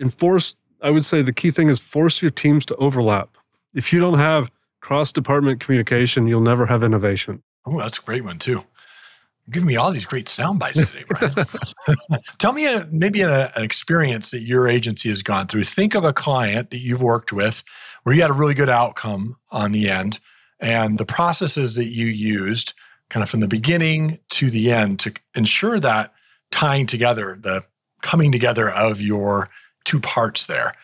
Enforce, 0.00 0.56
I 0.82 0.90
would 0.90 1.04
say 1.04 1.22
the 1.22 1.32
key 1.32 1.50
thing 1.50 1.68
is 1.68 1.78
force 1.78 2.22
your 2.22 2.30
teams 2.30 2.64
to 2.66 2.76
overlap. 2.76 3.36
If 3.74 3.92
you 3.92 4.00
don't 4.00 4.18
have 4.18 4.50
cross 4.80 5.12
department 5.12 5.60
communication, 5.60 6.26
you'll 6.26 6.40
never 6.40 6.66
have 6.66 6.82
innovation. 6.82 7.42
Oh, 7.66 7.78
that's 7.78 7.98
a 7.98 8.02
great 8.02 8.24
one, 8.24 8.38
too. 8.38 8.52
You're 8.52 9.52
giving 9.52 9.66
me 9.66 9.76
all 9.76 9.90
these 9.90 10.04
great 10.04 10.28
sound 10.28 10.58
bites 10.58 10.88
today, 10.88 11.04
Brian. 11.08 11.34
Tell 12.38 12.52
me 12.52 12.66
a, 12.66 12.86
maybe 12.90 13.22
a, 13.22 13.50
an 13.56 13.62
experience 13.62 14.30
that 14.30 14.42
your 14.42 14.68
agency 14.68 15.08
has 15.08 15.22
gone 15.22 15.46
through. 15.46 15.64
Think 15.64 15.94
of 15.94 16.04
a 16.04 16.12
client 16.12 16.70
that 16.70 16.78
you've 16.78 17.02
worked 17.02 17.32
with 17.32 17.64
where 18.02 18.14
you 18.14 18.22
had 18.22 18.30
a 18.30 18.34
really 18.34 18.54
good 18.54 18.68
outcome 18.68 19.36
on 19.50 19.72
the 19.72 19.88
end 19.88 20.20
and 20.60 20.98
the 20.98 21.06
processes 21.06 21.74
that 21.76 21.86
you 21.86 22.06
used 22.06 22.74
kind 23.10 23.22
of 23.22 23.30
from 23.30 23.40
the 23.40 23.48
beginning 23.48 24.18
to 24.30 24.50
the 24.50 24.72
end 24.72 25.00
to 25.00 25.12
ensure 25.34 25.80
that 25.80 26.12
tying 26.50 26.86
together, 26.86 27.38
the 27.40 27.64
coming 28.02 28.30
together 28.32 28.70
of 28.70 29.00
your 29.00 29.48
two 29.88 30.00
parts 30.00 30.46
there. 30.46 30.74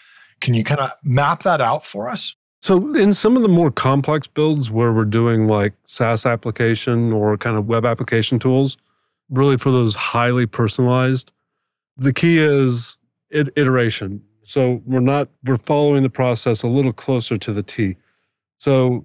Can 0.40 0.54
you 0.54 0.64
kind 0.64 0.80
of 0.80 0.90
map 1.02 1.42
that 1.42 1.60
out 1.60 1.84
for 1.84 2.08
us? 2.08 2.34
So, 2.62 2.94
in 2.94 3.12
some 3.12 3.36
of 3.36 3.42
the 3.42 3.48
more 3.48 3.70
complex 3.70 4.26
builds 4.26 4.70
where 4.70 4.90
we're 4.90 5.04
doing 5.04 5.46
like 5.46 5.74
SaaS 5.84 6.24
application 6.24 7.12
or 7.12 7.36
kind 7.36 7.58
of 7.58 7.66
web 7.66 7.84
application 7.84 8.38
tools, 8.38 8.78
really 9.28 9.58
for 9.58 9.70
those 9.70 9.94
highly 9.94 10.46
personalized, 10.46 11.32
the 11.98 12.14
key 12.14 12.38
is 12.38 12.96
iteration. 13.30 14.22
So, 14.44 14.80
we're 14.86 15.00
not, 15.00 15.28
we're 15.44 15.58
following 15.58 16.02
the 16.02 16.08
process 16.08 16.62
a 16.62 16.66
little 16.66 16.94
closer 16.94 17.36
to 17.36 17.52
the 17.52 17.62
T. 17.62 17.96
So, 18.56 19.04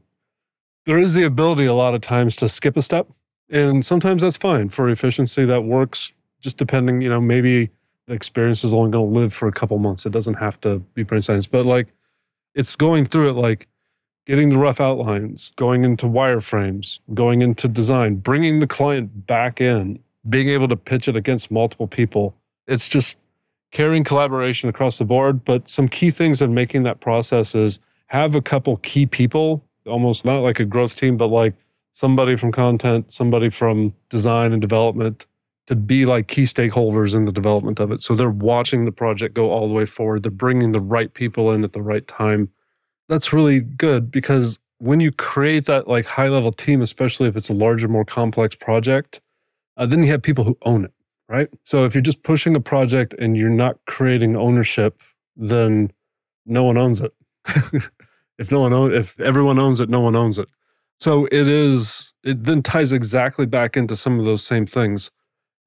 there 0.85 0.97
is 0.97 1.13
the 1.13 1.23
ability 1.23 1.65
a 1.65 1.73
lot 1.73 1.93
of 1.93 1.99
times 1.99 2.37
to 2.37 2.47
skip 2.47 2.77
a 2.77 2.81
step. 2.81 3.09
And 3.49 3.85
sometimes 3.85 4.21
that's 4.21 4.37
fine 4.37 4.69
for 4.69 4.87
efficiency. 4.87 5.43
That 5.43 5.63
works 5.63 6.13
just 6.39 6.55
depending, 6.55 7.01
you 7.01 7.09
know, 7.09 7.19
maybe 7.19 7.69
experience 8.09 8.63
is 8.63 8.73
only 8.73 8.91
going 8.91 9.13
to 9.13 9.19
live 9.19 9.33
for 9.33 9.47
a 9.47 9.51
couple 9.51 9.77
months. 9.79 10.05
It 10.05 10.11
doesn't 10.11 10.35
have 10.35 10.59
to 10.61 10.79
be 10.93 11.03
brain 11.03 11.21
science. 11.21 11.47
But 11.47 11.65
like, 11.65 11.87
it's 12.55 12.75
going 12.75 13.05
through 13.05 13.29
it 13.29 13.33
like 13.33 13.67
getting 14.25 14.49
the 14.49 14.57
rough 14.57 14.81
outlines, 14.81 15.51
going 15.55 15.83
into 15.83 16.05
wireframes, 16.05 16.99
going 17.13 17.41
into 17.41 17.67
design, 17.67 18.15
bringing 18.15 18.59
the 18.59 18.67
client 18.67 19.25
back 19.25 19.61
in, 19.61 19.99
being 20.29 20.49
able 20.49 20.67
to 20.67 20.75
pitch 20.75 21.07
it 21.07 21.15
against 21.15 21.51
multiple 21.51 21.87
people. 21.87 22.35
It's 22.67 22.87
just 22.87 23.17
carrying 23.71 24.03
collaboration 24.03 24.69
across 24.69 24.97
the 24.97 25.05
board. 25.05 25.43
But 25.45 25.69
some 25.69 25.87
key 25.87 26.11
things 26.11 26.41
in 26.41 26.53
making 26.53 26.83
that 26.83 26.99
process 26.99 27.55
is 27.55 27.79
have 28.07 28.35
a 28.35 28.41
couple 28.41 28.77
key 28.77 29.05
people, 29.05 29.63
almost 29.85 30.25
not 30.25 30.39
like 30.39 30.59
a 30.59 30.65
growth 30.65 30.95
team, 30.95 31.17
but 31.17 31.27
like 31.27 31.53
somebody 31.93 32.35
from 32.35 32.51
content, 32.51 33.11
somebody 33.11 33.49
from 33.49 33.93
design 34.09 34.53
and 34.53 34.61
development, 34.61 35.25
to 35.69 35.75
be 35.75 36.03
like 36.03 36.27
key 36.27 36.45
stakeholders 36.45 37.13
in 37.13 37.25
the 37.25 37.31
development 37.31 37.79
of 37.79 37.91
it. 37.91 38.01
So 38.01 38.15
they're 38.15 38.31
watching 38.31 38.85
the 38.85 38.91
project 38.91 39.35
go 39.35 39.51
all 39.51 39.67
the 39.67 39.73
way 39.75 39.85
forward. 39.85 40.23
They're 40.23 40.31
bringing 40.31 40.71
the 40.71 40.79
right 40.79 41.13
people 41.13 41.51
in 41.51 41.63
at 41.63 41.73
the 41.73 41.81
right 41.83 42.07
time. 42.07 42.49
That's 43.07 43.31
really 43.31 43.59
good 43.59 44.09
because 44.09 44.57
when 44.79 44.99
you 44.99 45.11
create 45.11 45.67
that 45.67 45.87
like 45.87 46.07
high 46.07 46.27
level 46.27 46.51
team, 46.51 46.81
especially 46.81 47.27
if 47.27 47.35
it's 47.35 47.49
a 47.49 47.53
larger, 47.53 47.87
more 47.87 48.03
complex 48.03 48.55
project, 48.55 49.21
uh, 49.77 49.85
then 49.85 50.01
you 50.01 50.09
have 50.09 50.23
people 50.23 50.43
who 50.43 50.57
own 50.63 50.85
it, 50.85 50.93
right? 51.27 51.49
So 51.65 51.85
if 51.85 51.93
you're 51.93 52.01
just 52.01 52.23
pushing 52.23 52.55
a 52.55 52.59
project 52.59 53.13
and 53.19 53.37
you're 53.37 53.47
not 53.51 53.77
creating 53.85 54.35
ownership, 54.35 54.99
then 55.35 55.91
no 56.47 56.63
one 56.63 56.79
owns 56.79 56.99
it. 56.99 57.13
if 58.39 58.51
no 58.51 58.61
one 58.61 58.73
owns, 58.73 58.95
if 58.95 59.19
everyone 59.19 59.59
owns 59.59 59.79
it, 59.79 59.87
no 59.87 59.99
one 59.99 60.15
owns 60.15 60.39
it. 60.39 60.47
So 60.99 61.25
it 61.25 61.47
is. 61.47 62.11
It 62.23 62.43
then 62.43 62.63
ties 62.63 62.91
exactly 62.91 63.45
back 63.45 63.77
into 63.77 63.95
some 63.95 64.17
of 64.17 64.25
those 64.25 64.43
same 64.43 64.65
things 64.65 65.11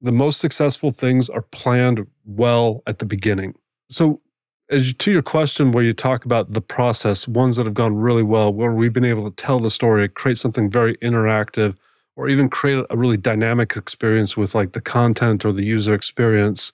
the 0.03 0.11
most 0.11 0.39
successful 0.39 0.91
things 0.91 1.29
are 1.29 1.41
planned 1.41 2.05
well 2.25 2.83
at 2.85 2.99
the 2.99 3.05
beginning. 3.05 3.55
So, 3.89 4.21
as 4.69 4.87
you, 4.87 4.93
to 4.93 5.11
your 5.11 5.21
question, 5.21 5.71
where 5.71 5.83
you 5.83 5.93
talk 5.93 6.25
about 6.25 6.53
the 6.53 6.61
process, 6.61 7.27
ones 7.27 7.55
that 7.55 7.65
have 7.65 7.73
gone 7.73 7.95
really 7.95 8.23
well, 8.23 8.53
where 8.53 8.71
we've 8.71 8.93
been 8.93 9.05
able 9.05 9.29
to 9.29 9.35
tell 9.35 9.59
the 9.59 9.69
story, 9.69 10.07
create 10.09 10.37
something 10.37 10.69
very 10.69 10.97
interactive, 10.97 11.75
or 12.15 12.27
even 12.27 12.49
create 12.49 12.85
a 12.89 12.97
really 12.97 13.17
dynamic 13.17 13.75
experience 13.75 14.37
with 14.37 14.53
like 14.53 14.73
the 14.73 14.81
content 14.81 15.45
or 15.45 15.51
the 15.51 15.63
user 15.63 15.93
experience, 15.93 16.71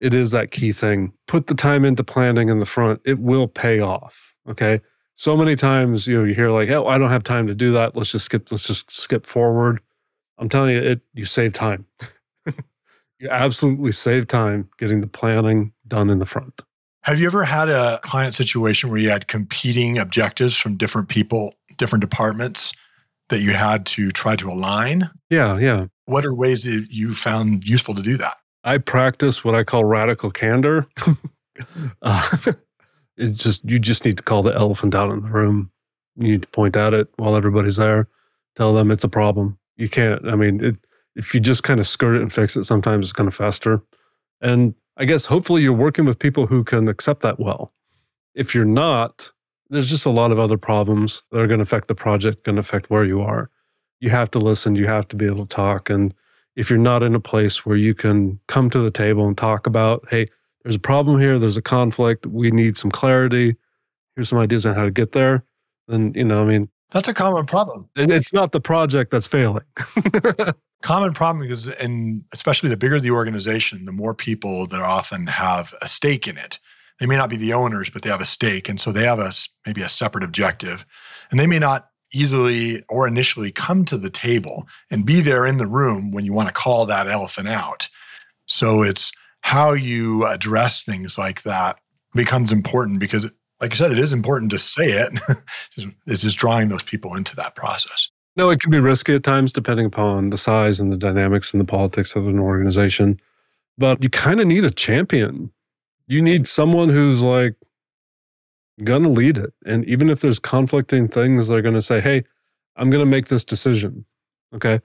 it 0.00 0.14
is 0.14 0.30
that 0.30 0.50
key 0.50 0.72
thing. 0.72 1.12
Put 1.26 1.46
the 1.46 1.54
time 1.54 1.84
into 1.84 2.04
planning 2.04 2.48
in 2.48 2.58
the 2.58 2.66
front, 2.66 3.00
it 3.04 3.18
will 3.18 3.48
pay 3.48 3.80
off. 3.80 4.34
Okay. 4.48 4.80
So 5.16 5.36
many 5.36 5.56
times, 5.56 6.06
you 6.06 6.18
know, 6.18 6.24
you 6.24 6.34
hear 6.34 6.50
like, 6.50 6.68
oh, 6.68 6.86
I 6.86 6.98
don't 6.98 7.10
have 7.10 7.24
time 7.24 7.46
to 7.46 7.54
do 7.54 7.72
that. 7.72 7.96
Let's 7.96 8.12
just 8.12 8.26
skip, 8.26 8.50
let's 8.52 8.66
just 8.66 8.90
skip 8.90 9.24
forward. 9.24 9.80
I'm 10.38 10.48
telling 10.48 10.74
you, 10.74 10.82
it 10.82 11.00
you 11.14 11.24
save 11.24 11.54
time. 11.54 11.86
you 13.18 13.28
absolutely 13.30 13.92
save 13.92 14.26
time 14.26 14.68
getting 14.78 15.00
the 15.00 15.06
planning 15.06 15.72
done 15.88 16.10
in 16.10 16.18
the 16.18 16.26
front. 16.26 16.62
Have 17.02 17.20
you 17.20 17.26
ever 17.26 17.44
had 17.44 17.68
a 17.68 18.00
client 18.02 18.34
situation 18.34 18.90
where 18.90 18.98
you 18.98 19.10
had 19.10 19.28
competing 19.28 19.98
objectives 19.98 20.56
from 20.56 20.76
different 20.76 21.08
people, 21.08 21.54
different 21.76 22.00
departments 22.00 22.72
that 23.28 23.40
you 23.40 23.52
had 23.52 23.86
to 23.86 24.10
try 24.10 24.36
to 24.36 24.50
align? 24.50 25.08
Yeah, 25.30 25.56
yeah. 25.58 25.86
What 26.06 26.24
are 26.24 26.34
ways 26.34 26.64
that 26.64 26.88
you 26.90 27.14
found 27.14 27.64
useful 27.64 27.94
to 27.94 28.02
do 28.02 28.16
that? 28.16 28.36
I 28.64 28.78
practice 28.78 29.44
what 29.44 29.54
I 29.54 29.62
call 29.62 29.84
radical 29.84 30.30
candor. 30.30 30.88
uh, 32.02 32.52
it's 33.16 33.42
just 33.42 33.64
you 33.64 33.78
just 33.78 34.04
need 34.04 34.16
to 34.16 34.22
call 34.22 34.42
the 34.42 34.54
elephant 34.54 34.94
out 34.94 35.10
in 35.10 35.22
the 35.22 35.30
room. 35.30 35.70
You 36.16 36.32
need 36.32 36.42
to 36.42 36.48
point 36.48 36.76
at 36.76 36.92
it 36.92 37.08
while 37.16 37.36
everybody's 37.36 37.76
there. 37.76 38.08
Tell 38.56 38.74
them 38.74 38.90
it's 38.90 39.04
a 39.04 39.08
problem. 39.08 39.58
You 39.76 39.88
can't. 39.88 40.26
I 40.26 40.34
mean, 40.34 40.64
it, 40.64 40.76
if 41.16 41.34
you 41.34 41.40
just 41.40 41.62
kind 41.62 41.80
of 41.80 41.88
skirt 41.88 42.14
it 42.14 42.22
and 42.22 42.32
fix 42.32 42.56
it, 42.56 42.64
sometimes 42.64 43.06
it's 43.06 43.12
kind 43.12 43.26
of 43.26 43.34
faster. 43.34 43.82
And 44.40 44.74
I 44.98 45.06
guess 45.06 45.26
hopefully 45.26 45.62
you're 45.62 45.72
working 45.72 46.04
with 46.04 46.18
people 46.18 46.46
who 46.46 46.62
can 46.62 46.88
accept 46.88 47.22
that 47.22 47.40
well. 47.40 47.72
If 48.34 48.54
you're 48.54 48.64
not, 48.64 49.30
there's 49.70 49.90
just 49.90 50.06
a 50.06 50.10
lot 50.10 50.30
of 50.30 50.38
other 50.38 50.58
problems 50.58 51.24
that 51.32 51.40
are 51.40 51.46
going 51.46 51.58
to 51.58 51.62
affect 51.62 51.88
the 51.88 51.94
project, 51.94 52.44
going 52.44 52.56
to 52.56 52.60
affect 52.60 52.90
where 52.90 53.04
you 53.04 53.22
are. 53.22 53.50
You 54.00 54.10
have 54.10 54.30
to 54.32 54.38
listen, 54.38 54.76
you 54.76 54.86
have 54.86 55.08
to 55.08 55.16
be 55.16 55.26
able 55.26 55.46
to 55.46 55.54
talk. 55.54 55.88
And 55.88 56.14
if 56.54 56.68
you're 56.68 56.78
not 56.78 57.02
in 57.02 57.14
a 57.14 57.20
place 57.20 57.64
where 57.64 57.76
you 57.76 57.94
can 57.94 58.38
come 58.46 58.68
to 58.70 58.78
the 58.78 58.90
table 58.90 59.26
and 59.26 59.36
talk 59.36 59.66
about, 59.66 60.06
hey, 60.10 60.26
there's 60.62 60.76
a 60.76 60.80
problem 60.80 61.18
here, 61.18 61.38
there's 61.38 61.56
a 61.56 61.62
conflict, 61.62 62.26
we 62.26 62.50
need 62.50 62.76
some 62.76 62.90
clarity, 62.90 63.56
here's 64.14 64.28
some 64.28 64.38
ideas 64.38 64.66
on 64.66 64.74
how 64.74 64.84
to 64.84 64.90
get 64.90 65.12
there, 65.12 65.44
then, 65.88 66.12
you 66.14 66.24
know, 66.24 66.42
I 66.42 66.46
mean, 66.46 66.68
that's 66.90 67.08
a 67.08 67.14
common 67.14 67.46
problem. 67.46 67.88
And 67.96 68.12
it's 68.12 68.32
not 68.32 68.52
the 68.52 68.60
project 68.60 69.10
that's 69.10 69.26
failing. 69.26 69.64
Common 70.82 71.12
problem 71.14 71.42
because, 71.42 71.68
and 71.68 72.22
especially 72.32 72.68
the 72.68 72.76
bigger 72.76 73.00
the 73.00 73.10
organization, 73.10 73.86
the 73.86 73.92
more 73.92 74.14
people 74.14 74.66
that 74.68 74.80
often 74.80 75.26
have 75.26 75.74
a 75.80 75.88
stake 75.88 76.28
in 76.28 76.36
it. 76.36 76.58
They 77.00 77.06
may 77.06 77.16
not 77.16 77.30
be 77.30 77.36
the 77.36 77.52
owners, 77.52 77.90
but 77.90 78.02
they 78.02 78.10
have 78.10 78.20
a 78.20 78.26
stake. 78.26 78.68
And 78.68 78.80
so 78.80 78.92
they 78.92 79.04
have 79.04 79.18
a 79.18 79.32
maybe 79.66 79.82
a 79.82 79.88
separate 79.88 80.24
objective. 80.24 80.86
And 81.30 81.40
they 81.40 81.46
may 81.46 81.58
not 81.58 81.88
easily 82.12 82.82
or 82.88 83.06
initially 83.06 83.50
come 83.50 83.84
to 83.84 83.98
the 83.98 84.10
table 84.10 84.66
and 84.90 85.04
be 85.04 85.20
there 85.20 85.44
in 85.44 85.58
the 85.58 85.66
room 85.66 86.12
when 86.12 86.24
you 86.24 86.32
want 86.32 86.48
to 86.48 86.54
call 86.54 86.86
that 86.86 87.08
elephant 87.08 87.48
out. 87.48 87.88
So 88.46 88.82
it's 88.82 89.12
how 89.40 89.72
you 89.72 90.26
address 90.26 90.84
things 90.84 91.18
like 91.18 91.42
that 91.42 91.78
becomes 92.14 92.52
important 92.52 93.00
because 93.00 93.30
like 93.60 93.70
you 93.70 93.76
said, 93.76 93.92
it 93.92 93.98
is 93.98 94.12
important 94.12 94.50
to 94.50 94.58
say 94.58 94.90
it. 94.92 95.18
it's 96.06 96.22
just 96.22 96.38
drawing 96.38 96.68
those 96.68 96.82
people 96.82 97.14
into 97.14 97.34
that 97.36 97.56
process. 97.56 98.10
No, 98.36 98.50
it 98.50 98.60
can 98.60 98.70
be 98.70 98.80
risky 98.80 99.14
at 99.14 99.22
times 99.22 99.52
depending 99.52 99.86
upon 99.86 100.30
the 100.30 100.36
size 100.36 100.78
and 100.78 100.92
the 100.92 100.96
dynamics 100.96 101.52
and 101.52 101.60
the 101.60 101.64
politics 101.64 102.14
of 102.14 102.28
an 102.28 102.38
organization. 102.38 103.18
But 103.78 104.02
you 104.02 104.10
kind 104.10 104.40
of 104.40 104.46
need 104.46 104.64
a 104.64 104.70
champion. 104.70 105.50
You 106.06 106.20
need 106.20 106.46
someone 106.46 106.90
who's 106.90 107.22
like 107.22 107.54
to 108.84 109.08
lead 109.08 109.38
it. 109.38 109.52
And 109.64 109.84
even 109.86 110.10
if 110.10 110.20
there's 110.20 110.38
conflicting 110.38 111.08
things, 111.08 111.48
they're 111.48 111.62
to 111.74 111.82
say, 111.82 112.00
hey, 112.00 112.24
I'm 112.76 112.90
to 113.00 113.06
make 113.06 113.28
this 113.28 113.44
decision. 113.44 114.04
Okay. 114.54 114.80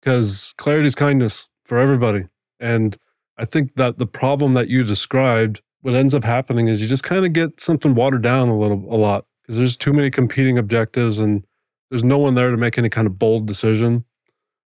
Because 0.00 0.54
clarity 0.58 0.86
is 0.86 0.94
kindness 0.94 1.48
for 1.64 1.78
everybody. 1.78 2.26
And 2.60 2.96
I 3.36 3.44
think 3.44 3.74
that 3.74 3.98
the 3.98 4.06
problem 4.06 4.54
that 4.54 4.68
you 4.68 4.84
described, 4.84 5.60
what 5.80 5.94
ends 5.94 6.14
up 6.14 6.22
happening 6.22 6.68
is 6.68 6.80
you 6.80 6.86
just 6.86 7.04
kind 7.04 7.26
of 7.26 7.32
get 7.32 7.60
something 7.60 7.94
watered 7.94 8.22
down 8.22 8.48
a 8.48 8.56
little, 8.56 8.84
a 8.88 8.96
lot 8.96 9.26
because 9.42 9.58
there's 9.58 9.76
too 9.76 9.92
many 9.92 10.10
competing 10.10 10.58
objectives 10.58 11.18
and 11.18 11.44
there's 11.92 12.02
no 12.02 12.16
one 12.16 12.34
there 12.34 12.50
to 12.50 12.56
make 12.56 12.78
any 12.78 12.88
kind 12.88 13.06
of 13.06 13.18
bold 13.18 13.46
decision. 13.46 14.02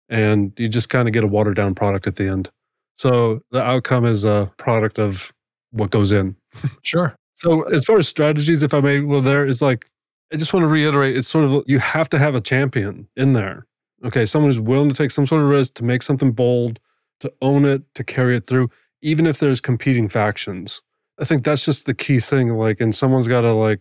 And 0.08 0.52
you 0.58 0.68
just 0.68 0.88
kind 0.88 1.06
of 1.06 1.14
get 1.14 1.22
a 1.22 1.26
watered 1.28 1.54
down 1.54 1.72
product 1.72 2.08
at 2.08 2.16
the 2.16 2.26
end. 2.26 2.50
So 2.98 3.40
the 3.52 3.62
outcome 3.62 4.04
is 4.04 4.24
a 4.24 4.50
product 4.56 4.98
of 4.98 5.32
what 5.70 5.90
goes 5.90 6.10
in. 6.10 6.36
Sure. 6.82 7.14
So 7.36 7.62
as 7.62 7.84
far 7.84 7.98
as 7.98 8.08
strategies, 8.08 8.62
if 8.62 8.74
I 8.74 8.80
may, 8.80 9.00
well, 9.00 9.20
there 9.20 9.46
is 9.46 9.62
like, 9.62 9.88
I 10.32 10.36
just 10.36 10.52
want 10.52 10.64
to 10.64 10.68
reiterate, 10.68 11.16
it's 11.16 11.28
sort 11.28 11.44
of, 11.44 11.62
you 11.66 11.78
have 11.78 12.08
to 12.10 12.18
have 12.18 12.34
a 12.34 12.40
champion 12.40 13.06
in 13.16 13.34
there. 13.34 13.66
Okay. 14.04 14.26
Someone 14.26 14.50
who's 14.50 14.58
willing 14.60 14.88
to 14.88 14.94
take 14.94 15.12
some 15.12 15.26
sort 15.26 15.42
of 15.42 15.48
risk 15.48 15.74
to 15.74 15.84
make 15.84 16.02
something 16.02 16.32
bold, 16.32 16.80
to 17.20 17.32
own 17.40 17.64
it, 17.64 17.82
to 17.94 18.02
carry 18.02 18.36
it 18.36 18.46
through, 18.48 18.68
even 19.00 19.28
if 19.28 19.38
there's 19.38 19.60
competing 19.60 20.08
factions. 20.08 20.82
I 21.20 21.24
think 21.24 21.44
that's 21.44 21.64
just 21.64 21.86
the 21.86 21.94
key 21.94 22.18
thing. 22.18 22.48
Like, 22.56 22.80
and 22.80 22.92
someone's 22.92 23.28
got 23.28 23.42
to 23.42 23.52
like, 23.52 23.80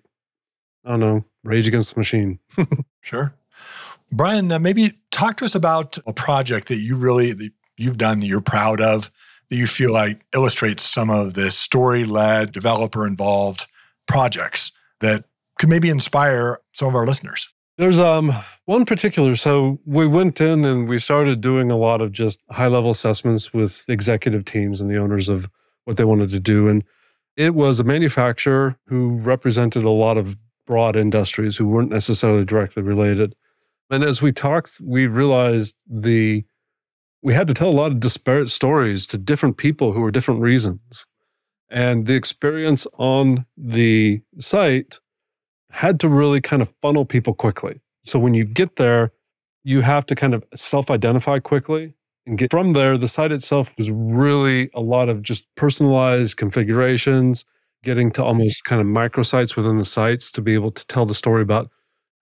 I 0.86 0.91
don't 0.91 0.99
know, 0.99 1.25
rage 1.43 1.67
against 1.67 1.93
the 1.93 1.99
machine. 1.99 2.39
sure. 3.01 3.34
Brian, 4.12 4.51
uh, 4.51 4.60
maybe 4.60 4.93
talk 5.12 5.38
to 5.38 5.45
us 5.45 5.56
about 5.56 5.97
a 6.06 6.13
project 6.13 6.67
that 6.67 6.80
you 6.80 6.95
really, 6.95 7.32
that 7.32 7.51
you've 7.77 7.97
done 7.97 8.19
that 8.19 8.27
you're 8.27 8.41
proud 8.41 8.82
of 8.82 9.10
that 9.51 9.58
you 9.58 9.67
feel 9.67 9.91
like 9.91 10.21
illustrates 10.34 10.82
some 10.82 11.10
of 11.10 11.34
the 11.34 11.51
story 11.51 12.06
led, 12.06 12.54
developer 12.54 13.06
involved 13.06 13.65
projects 14.08 14.71
that 15.01 15.25
could 15.60 15.69
maybe 15.69 15.89
inspire 15.89 16.60
some 16.71 16.88
of 16.88 16.95
our 16.95 17.06
listeners? 17.06 17.47
There's 17.77 17.99
um 17.99 18.32
one 18.65 18.86
particular. 18.86 19.36
So 19.36 19.80
we 19.86 20.08
went 20.08 20.39
in 20.39 20.63
and 20.63 20.88
we 20.88 20.99
started 20.99 21.41
doing 21.41 21.69
a 21.69 21.77
lot 21.77 21.99
of 21.99 22.12
just 22.12 22.39
high 22.49 22.67
level 22.67 22.91
assessments 22.91 23.54
with 23.54 23.86
executive 23.89 24.45
teams 24.45 24.80
and 24.80 24.89
the 24.89 24.97
owners 24.97 25.27
of 25.27 25.49
what 25.86 25.97
they 25.97 26.06
wanted 26.06 26.30
to 26.30 26.39
do. 26.39 26.67
And 26.67 26.84
it 27.36 27.54
was 27.54 27.80
a 27.80 27.84
manufacturer 27.84 28.77
who 28.88 29.17
represented 29.17 29.84
a 29.84 29.89
lot 29.89 30.17
of 30.17 30.38
broad 30.65 30.95
industries 30.95 31.58
who 31.58 31.67
weren't 31.67 31.91
necessarily 31.91 32.45
directly 32.45 32.84
related. 32.84 33.36
And 33.89 34.04
as 34.04 34.21
we 34.21 34.32
talked, 34.32 34.80
we 34.82 35.08
realized 35.08 35.76
the 35.88 36.43
we 37.24 37.34
had 37.34 37.47
to 37.47 37.54
tell 37.54 37.69
a 37.69 37.71
lot 37.71 37.91
of 37.91 38.00
disparate 38.00 38.50
stories 38.50 39.06
to 39.08 39.17
different 39.17 39.58
people 39.58 39.91
who 39.91 40.02
were 40.02 40.10
different 40.10 40.41
reasons. 40.41 41.06
And 41.69 42.08
the 42.08 42.15
experience 42.15 42.88
on 42.97 43.45
the 43.56 44.21
site 44.39 45.00
had 45.69 46.00
to 46.00 46.10
really 46.10 46.41
kind 46.41 46.62
of 46.62 46.74
funnel 46.82 47.06
people 47.06 47.34
quickly. 47.34 47.80
So 48.04 48.17
when 48.19 48.34
you 48.34 48.43
get 48.43 48.76
there, 48.76 49.12
you 49.63 49.82
have 49.82 50.06
to 50.08 50.15
kind 50.15 50.34
of 50.34 50.43
self 50.56 50.89
identify 50.89 51.39
quickly 51.39 51.93
and 52.26 52.38
get 52.38 52.52
from 52.52 52.74
there. 52.74 52.97
The 52.97 53.08
site 53.08 53.32
itself 53.32 53.74
was 53.78 53.89
really 53.91 54.69
a 54.74 54.82
lot 54.82 55.10
of 55.10 55.21
just 55.21 55.45
personalized 55.56 56.38
configurations, 56.38 57.45
getting 57.84 58.12
to 58.12 58.24
almost 58.24 58.63
kind 58.63 58.82
of 58.82 58.88
microsites 58.88 59.56
within 59.56 59.78
the 59.78 59.86
sites 59.86 60.32
to 60.32 60.41
be 60.41 60.54
able 60.54 60.72
to 60.72 60.86
tell 60.88 61.06
the 61.06 61.13
story 61.13 61.41
about 61.41 61.70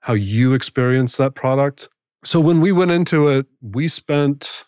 how 0.01 0.13
you 0.13 0.53
experience 0.53 1.17
that 1.17 1.35
product. 1.35 1.89
So 2.23 2.39
when 2.39 2.61
we 2.61 2.71
went 2.71 2.91
into 2.91 3.27
it, 3.27 3.45
we 3.61 3.87
spent 3.87 4.65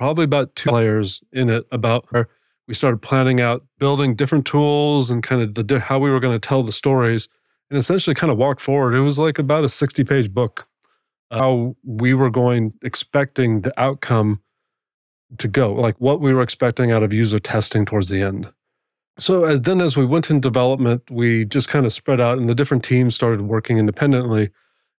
probably 0.00 0.24
about 0.24 0.54
two 0.56 0.70
players 0.70 1.22
in 1.32 1.50
it 1.50 1.66
about 1.72 2.08
we 2.66 2.74
started 2.74 3.02
planning 3.02 3.40
out 3.40 3.64
building 3.78 4.14
different 4.14 4.46
tools 4.46 5.10
and 5.10 5.22
kind 5.22 5.42
of 5.42 5.54
the 5.54 5.78
how 5.78 5.98
we 5.98 6.10
were 6.10 6.20
going 6.20 6.38
to 6.38 6.48
tell 6.48 6.62
the 6.62 6.72
stories 6.72 7.28
and 7.68 7.78
essentially 7.78 8.14
kind 8.14 8.30
of 8.30 8.38
walk 8.38 8.60
forward 8.60 8.94
it 8.94 9.00
was 9.00 9.18
like 9.18 9.38
about 9.38 9.62
a 9.62 9.68
60 9.68 10.02
page 10.04 10.32
book 10.32 10.66
uh, 11.30 11.38
how 11.38 11.76
we 11.84 12.14
were 12.14 12.30
going 12.30 12.72
expecting 12.82 13.60
the 13.60 13.78
outcome 13.78 14.40
to 15.36 15.48
go 15.48 15.74
like 15.74 16.00
what 16.00 16.20
we 16.20 16.32
were 16.32 16.42
expecting 16.42 16.92
out 16.92 17.02
of 17.02 17.12
user 17.12 17.38
testing 17.38 17.84
towards 17.84 18.08
the 18.08 18.22
end 18.22 18.50
so 19.20 19.44
uh, 19.44 19.58
then 19.58 19.80
as 19.80 19.96
we 19.96 20.04
went 20.04 20.30
in 20.30 20.40
development 20.40 21.02
we 21.10 21.44
just 21.44 21.68
kind 21.68 21.86
of 21.86 21.92
spread 21.92 22.20
out 22.20 22.38
and 22.38 22.48
the 22.48 22.54
different 22.54 22.84
teams 22.84 23.14
started 23.14 23.42
working 23.42 23.78
independently 23.78 24.50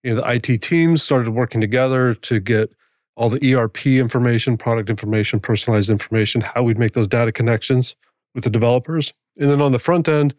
you 0.04 0.14
know 0.14 0.22
the 0.22 0.34
it 0.34 0.62
teams 0.62 1.04
started 1.04 1.32
working 1.32 1.62
together 1.62 2.14
to 2.16 2.40
get 2.40 2.72
all 3.16 3.30
the 3.30 3.54
ERP 3.54 3.86
information, 3.86 4.58
product 4.58 4.90
information, 4.90 5.40
personalized 5.40 5.90
information, 5.90 6.42
how 6.42 6.64
we'd 6.64 6.80
make 6.80 6.94
those 6.94 7.08
data 7.08 7.32
connections 7.32 7.96
with 8.34 8.44
the 8.44 8.50
developers. 8.50 9.14
And 9.38 9.50
then 9.50 9.62
on 9.62 9.72
the 9.72 9.80
front 9.80 10.08
end, 10.08 10.34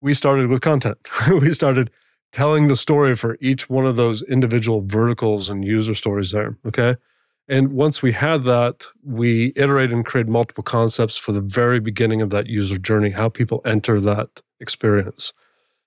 we 0.00 0.14
started 0.14 0.48
with 0.48 0.60
content. 0.60 0.98
we 1.30 1.54
started 1.54 1.90
telling 2.32 2.68
the 2.68 2.76
story 2.76 3.14
for 3.14 3.38
each 3.40 3.70
one 3.70 3.86
of 3.86 3.96
those 3.96 4.22
individual 4.22 4.82
verticals 4.84 5.48
and 5.48 5.64
user 5.64 5.94
stories 5.94 6.32
there. 6.32 6.56
Okay. 6.66 6.96
And 7.48 7.72
once 7.72 8.00
we 8.00 8.10
had 8.10 8.44
that, 8.44 8.86
we 9.02 9.52
iterated 9.54 9.92
and 9.92 10.06
created 10.06 10.30
multiple 10.30 10.64
concepts 10.64 11.16
for 11.16 11.32
the 11.32 11.42
very 11.42 11.78
beginning 11.78 12.22
of 12.22 12.30
that 12.30 12.46
user 12.46 12.78
journey, 12.78 13.10
how 13.10 13.28
people 13.28 13.60
enter 13.64 14.00
that 14.00 14.42
experience. 14.60 15.32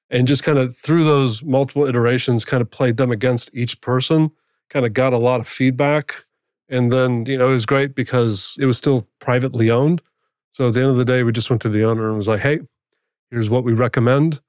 And 0.10 0.28
just 0.28 0.44
kind 0.44 0.60
of 0.60 0.78
through 0.78 1.04
those 1.04 1.44
multiple 1.44 1.86
iterations, 1.86 2.46
kind 2.46 2.62
of 2.62 2.70
played 2.70 2.98
them 2.98 3.12
against 3.12 3.50
each 3.54 3.82
person, 3.82 4.30
kind 4.70 4.86
of 4.86 4.94
got 4.94 5.14
a 5.14 5.18
lot 5.18 5.40
of 5.40 5.48
feedback 5.48 6.16
and 6.70 6.92
then, 6.92 7.26
you 7.26 7.38
know, 7.38 7.50
it 7.50 7.54
was 7.54 7.66
great 7.66 7.96
because 7.96 8.56
it 8.60 8.66
was 8.66 8.78
still 8.78 9.08
privately 9.20 9.72
owned. 9.72 10.02
So 10.54 10.68
at 10.68 10.74
the 10.74 10.82
end 10.82 10.90
of 10.90 10.98
the 10.98 11.06
day, 11.06 11.24
we 11.24 11.32
just 11.32 11.50
went 11.50 11.62
to 11.62 11.70
the 11.70 11.84
owner 11.84 12.08
and 12.08 12.18
was 12.18 12.28
like, 12.28 12.42
hey, 12.42 12.60
here's 13.32 13.50
what 13.50 13.64
we 13.64 13.74
recommend. 13.74 14.42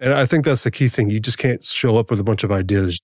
And 0.00 0.14
I 0.14 0.24
think 0.24 0.44
that's 0.44 0.62
the 0.62 0.70
key 0.70 0.88
thing. 0.88 1.10
You 1.10 1.20
just 1.20 1.38
can't 1.38 1.62
show 1.62 1.98
up 1.98 2.10
with 2.10 2.20
a 2.20 2.24
bunch 2.24 2.44
of 2.44 2.52
ideas. 2.52 3.00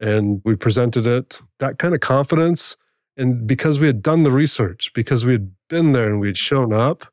And 0.00 0.40
we 0.44 0.54
presented 0.54 1.06
it, 1.06 1.40
that 1.58 1.78
kind 1.78 1.94
of 1.94 2.00
confidence. 2.00 2.76
And 3.16 3.46
because 3.46 3.78
we 3.78 3.86
had 3.86 4.02
done 4.02 4.22
the 4.22 4.30
research, 4.30 4.90
because 4.94 5.24
we 5.24 5.32
had 5.32 5.50
been 5.68 5.92
there 5.92 6.06
and 6.06 6.20
we 6.20 6.28
had 6.28 6.36
shown 6.36 6.72
up, 6.72 7.06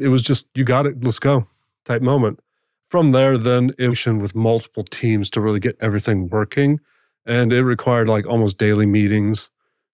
it 0.00 0.08
was 0.08 0.22
just, 0.22 0.46
you 0.54 0.64
got 0.64 0.86
it, 0.86 1.02
let's 1.02 1.18
go 1.18 1.46
type 1.84 2.02
moment. 2.02 2.40
From 2.88 3.12
there, 3.12 3.36
then 3.36 3.72
it 3.78 3.88
was 3.88 4.06
with 4.06 4.34
multiple 4.34 4.84
teams 4.84 5.28
to 5.30 5.40
really 5.40 5.60
get 5.60 5.76
everything 5.80 6.28
working. 6.28 6.78
And 7.26 7.52
it 7.52 7.64
required 7.64 8.08
like 8.08 8.26
almost 8.26 8.58
daily 8.58 8.86
meetings 8.86 9.50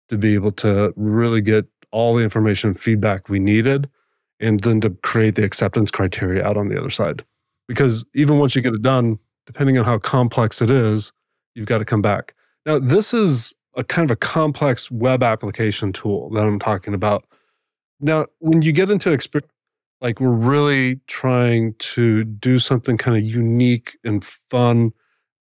to 0.09 0.19
be 0.19 0.35
able 0.35 0.53
to 0.53 0.93
really 0.97 1.41
get 1.41 1.67
all 1.93 2.15
the 2.15 2.23
information 2.23 2.71
and 2.71 2.81
feedback 2.81 3.29
we 3.29 3.39
needed 3.39 3.89
and 4.41 4.61
then 4.61 4.81
to 4.81 4.91
create 4.91 5.37
the 5.37 5.45
acceptance 5.45 5.91
criteria 5.91 6.45
out 6.45 6.57
on 6.57 6.69
the 6.69 6.79
other 6.79 6.91
side. 6.91 7.25
Because 7.69 8.05
even 8.15 8.39
once 8.39 8.57
you 8.57 8.63
get 8.63 8.75
it 8.75 8.83
done, 8.83 9.19
depending 9.47 9.79
on 9.79 9.85
how 9.85 9.99
complex 9.99 10.61
it 10.61 10.71
is, 10.71 11.13
you've 11.55 11.67
got 11.67 11.79
to 11.79 11.85
come 11.85 12.03
back. 12.03 12.35
Now, 12.67 12.79
this 12.79 13.15
is 13.15 13.55
a 13.77 13.85
kind 13.85 14.11
of 14.11 14.13
a 14.13 14.17
complex 14.17 14.91
web 14.91 15.23
application 15.23 15.93
tool 15.93 16.31
that 16.31 16.43
I'm 16.43 16.59
talking 16.59 16.95
about. 16.95 17.25
Now, 18.01 18.27
when 18.39 18.63
you 18.63 18.73
get 18.73 18.91
into 18.91 19.13
experience, 19.13 19.51
like 20.01 20.21
we're 20.21 20.31
really 20.31 20.97
trying 21.07 21.75
to 21.79 22.25
do 22.25 22.59
something 22.59 22.97
kind 22.97 23.17
of 23.17 23.23
unique 23.23 23.99
and 24.03 24.25
fun 24.25 24.93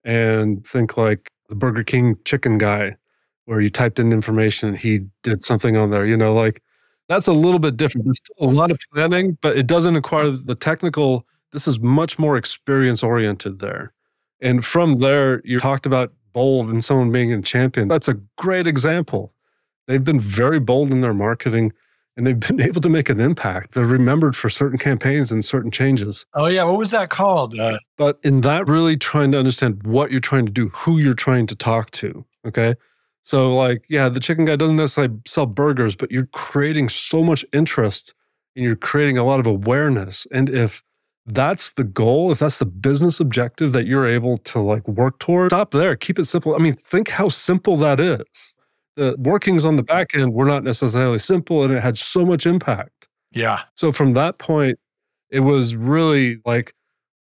and 0.04 0.66
think 0.66 0.96
like 0.96 1.30
the 1.48 1.54
Burger 1.54 1.82
King 1.82 2.16
chicken 2.24 2.58
guy 2.58 2.96
where 3.46 3.60
you 3.60 3.70
typed 3.70 3.98
in 3.98 4.12
information 4.12 4.68
and 4.68 4.78
he 4.78 5.00
did 5.22 5.42
something 5.42 5.76
on 5.76 5.90
there. 5.90 6.06
You 6.06 6.16
know, 6.16 6.32
like 6.32 6.62
that's 7.08 7.26
a 7.26 7.32
little 7.32 7.58
bit 7.58 7.76
different. 7.76 8.04
There's 8.04 8.22
a 8.38 8.46
lot 8.46 8.70
of 8.70 8.78
planning, 8.92 9.36
but 9.40 9.56
it 9.56 9.66
doesn't 9.66 9.94
require 9.94 10.30
the 10.30 10.54
technical. 10.54 11.26
This 11.52 11.66
is 11.66 11.80
much 11.80 12.18
more 12.18 12.36
experience 12.36 13.02
oriented 13.02 13.58
there. 13.58 13.92
And 14.40 14.64
from 14.64 15.00
there, 15.00 15.42
you 15.44 15.58
talked 15.58 15.86
about 15.86 16.12
bold 16.32 16.68
and 16.68 16.84
someone 16.84 17.12
being 17.12 17.32
a 17.32 17.42
champion. 17.42 17.88
That's 17.88 18.08
a 18.08 18.14
great 18.36 18.66
example. 18.66 19.32
They've 19.86 20.02
been 20.02 20.20
very 20.20 20.60
bold 20.60 20.92
in 20.92 21.00
their 21.00 21.14
marketing 21.14 21.72
and 22.16 22.26
they've 22.26 22.38
been 22.48 22.60
able 22.60 22.80
to 22.80 22.88
make 22.88 23.08
an 23.08 23.20
impact. 23.20 23.72
They're 23.72 23.86
remembered 23.86 24.36
for 24.36 24.50
certain 24.50 24.78
campaigns 24.78 25.32
and 25.32 25.44
certain 25.44 25.70
changes. 25.70 26.26
Oh, 26.34 26.46
yeah. 26.46 26.64
What 26.64 26.78
was 26.78 26.90
that 26.90 27.10
called? 27.10 27.58
Uh, 27.58 27.78
but 27.96 28.18
in 28.22 28.42
that, 28.42 28.68
really 28.68 28.96
trying 28.96 29.32
to 29.32 29.38
understand 29.38 29.82
what 29.84 30.10
you're 30.10 30.20
trying 30.20 30.46
to 30.46 30.52
do, 30.52 30.68
who 30.70 30.98
you're 30.98 31.14
trying 31.14 31.46
to 31.48 31.56
talk 31.56 31.90
to. 31.92 32.24
Okay. 32.46 32.74
So, 33.24 33.54
like, 33.54 33.84
yeah, 33.88 34.08
the 34.08 34.20
chicken 34.20 34.44
guy 34.44 34.56
doesn't 34.56 34.76
necessarily 34.76 35.14
sell 35.26 35.46
burgers, 35.46 35.94
but 35.94 36.10
you're 36.10 36.26
creating 36.26 36.88
so 36.88 37.22
much 37.22 37.44
interest 37.52 38.14
and 38.56 38.64
you're 38.64 38.76
creating 38.76 39.18
a 39.18 39.24
lot 39.24 39.40
of 39.40 39.46
awareness. 39.46 40.26
And 40.32 40.48
if 40.48 40.82
that's 41.26 41.72
the 41.72 41.84
goal, 41.84 42.32
if 42.32 42.38
that's 42.38 42.58
the 42.58 42.66
business 42.66 43.20
objective 43.20 43.72
that 43.72 43.86
you're 43.86 44.08
able 44.08 44.38
to 44.38 44.60
like 44.60 44.86
work 44.88 45.18
toward, 45.18 45.50
stop 45.50 45.70
there, 45.72 45.96
keep 45.96 46.18
it 46.18 46.26
simple. 46.26 46.54
I 46.54 46.58
mean, 46.58 46.74
think 46.74 47.08
how 47.08 47.28
simple 47.28 47.76
that 47.78 48.00
is. 48.00 48.54
The 48.96 49.14
workings 49.18 49.64
on 49.64 49.76
the 49.76 49.82
back 49.82 50.14
end 50.14 50.32
were 50.32 50.44
not 50.44 50.64
necessarily 50.64 51.18
simple 51.18 51.62
and 51.62 51.72
it 51.72 51.80
had 51.80 51.96
so 51.96 52.24
much 52.24 52.46
impact. 52.46 53.08
Yeah. 53.32 53.60
So, 53.74 53.92
from 53.92 54.14
that 54.14 54.38
point, 54.38 54.78
it 55.30 55.40
was 55.40 55.76
really 55.76 56.38
like 56.44 56.74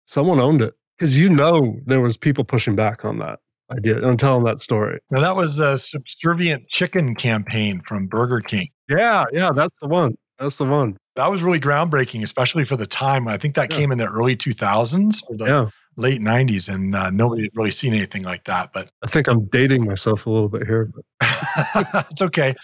someone 0.05 0.39
owned 0.39 0.61
it 0.61 0.73
because 0.97 1.17
you 1.17 1.29
know 1.29 1.79
there 1.85 2.01
was 2.01 2.17
people 2.17 2.43
pushing 2.43 2.75
back 2.75 3.05
on 3.05 3.19
that 3.19 3.39
idea. 3.71 4.05
I'm 4.05 4.17
telling 4.17 4.43
that 4.43 4.61
story. 4.61 4.99
Now 5.11 5.21
that 5.21 5.35
was 5.35 5.59
a 5.59 5.77
subservient 5.77 6.67
chicken 6.69 7.15
campaign 7.15 7.81
from 7.87 8.07
Burger 8.07 8.41
King. 8.41 8.67
Yeah, 8.89 9.25
yeah, 9.31 9.51
that's 9.53 9.79
the 9.81 9.87
one. 9.87 10.15
That's 10.39 10.57
the 10.57 10.65
one. 10.65 10.97
That 11.15 11.29
was 11.29 11.43
really 11.43 11.59
groundbreaking, 11.59 12.23
especially 12.23 12.65
for 12.65 12.75
the 12.75 12.87
time. 12.87 13.27
I 13.27 13.37
think 13.37 13.55
that 13.55 13.71
yeah. 13.71 13.77
came 13.77 13.91
in 13.91 13.97
the 13.97 14.07
early 14.07 14.35
2000s 14.35 15.21
or 15.29 15.37
the 15.37 15.45
yeah. 15.45 15.69
late 15.95 16.21
90s, 16.21 16.73
and 16.73 16.95
uh, 16.95 17.09
nobody 17.11 17.43
had 17.43 17.51
really 17.55 17.71
seen 17.71 17.93
anything 17.93 18.23
like 18.23 18.45
that. 18.45 18.73
But 18.73 18.89
I 19.03 19.07
think 19.07 19.27
I'm 19.27 19.45
dating 19.45 19.85
myself 19.85 20.25
a 20.25 20.29
little 20.29 20.49
bit 20.49 20.65
here. 20.65 20.91
it's 21.21 22.21
okay. 22.21 22.55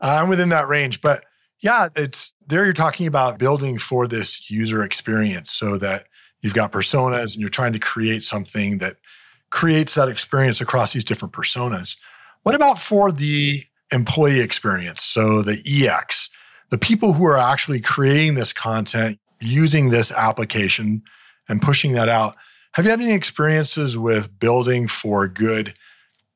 Uh, 0.00 0.18
I'm 0.22 0.28
within 0.28 0.48
that 0.50 0.68
range. 0.68 1.00
But 1.00 1.24
yeah, 1.60 1.88
it's 1.96 2.32
there 2.46 2.64
you're 2.64 2.72
talking 2.72 3.06
about 3.06 3.38
building 3.38 3.78
for 3.78 4.06
this 4.06 4.50
user 4.50 4.82
experience 4.82 5.50
so 5.50 5.76
that 5.78 6.06
you've 6.40 6.54
got 6.54 6.72
personas 6.72 7.32
and 7.32 7.36
you're 7.36 7.48
trying 7.50 7.72
to 7.72 7.78
create 7.78 8.22
something 8.22 8.78
that 8.78 8.96
creates 9.50 9.94
that 9.94 10.08
experience 10.08 10.60
across 10.60 10.92
these 10.92 11.04
different 11.04 11.34
personas. 11.34 11.96
What 12.42 12.54
about 12.54 12.78
for 12.78 13.10
the 13.10 13.64
employee 13.92 14.40
experience? 14.40 15.02
So 15.02 15.42
the 15.42 15.60
EX, 15.66 16.30
the 16.70 16.78
people 16.78 17.12
who 17.12 17.24
are 17.24 17.36
actually 17.36 17.80
creating 17.80 18.34
this 18.34 18.52
content, 18.52 19.18
using 19.40 19.90
this 19.90 20.12
application 20.12 21.02
and 21.48 21.62
pushing 21.62 21.92
that 21.92 22.08
out. 22.08 22.36
Have 22.72 22.84
you 22.84 22.90
had 22.90 23.00
any 23.00 23.12
experiences 23.12 23.96
with 23.96 24.38
building 24.38 24.86
for 24.86 25.26
good 25.26 25.74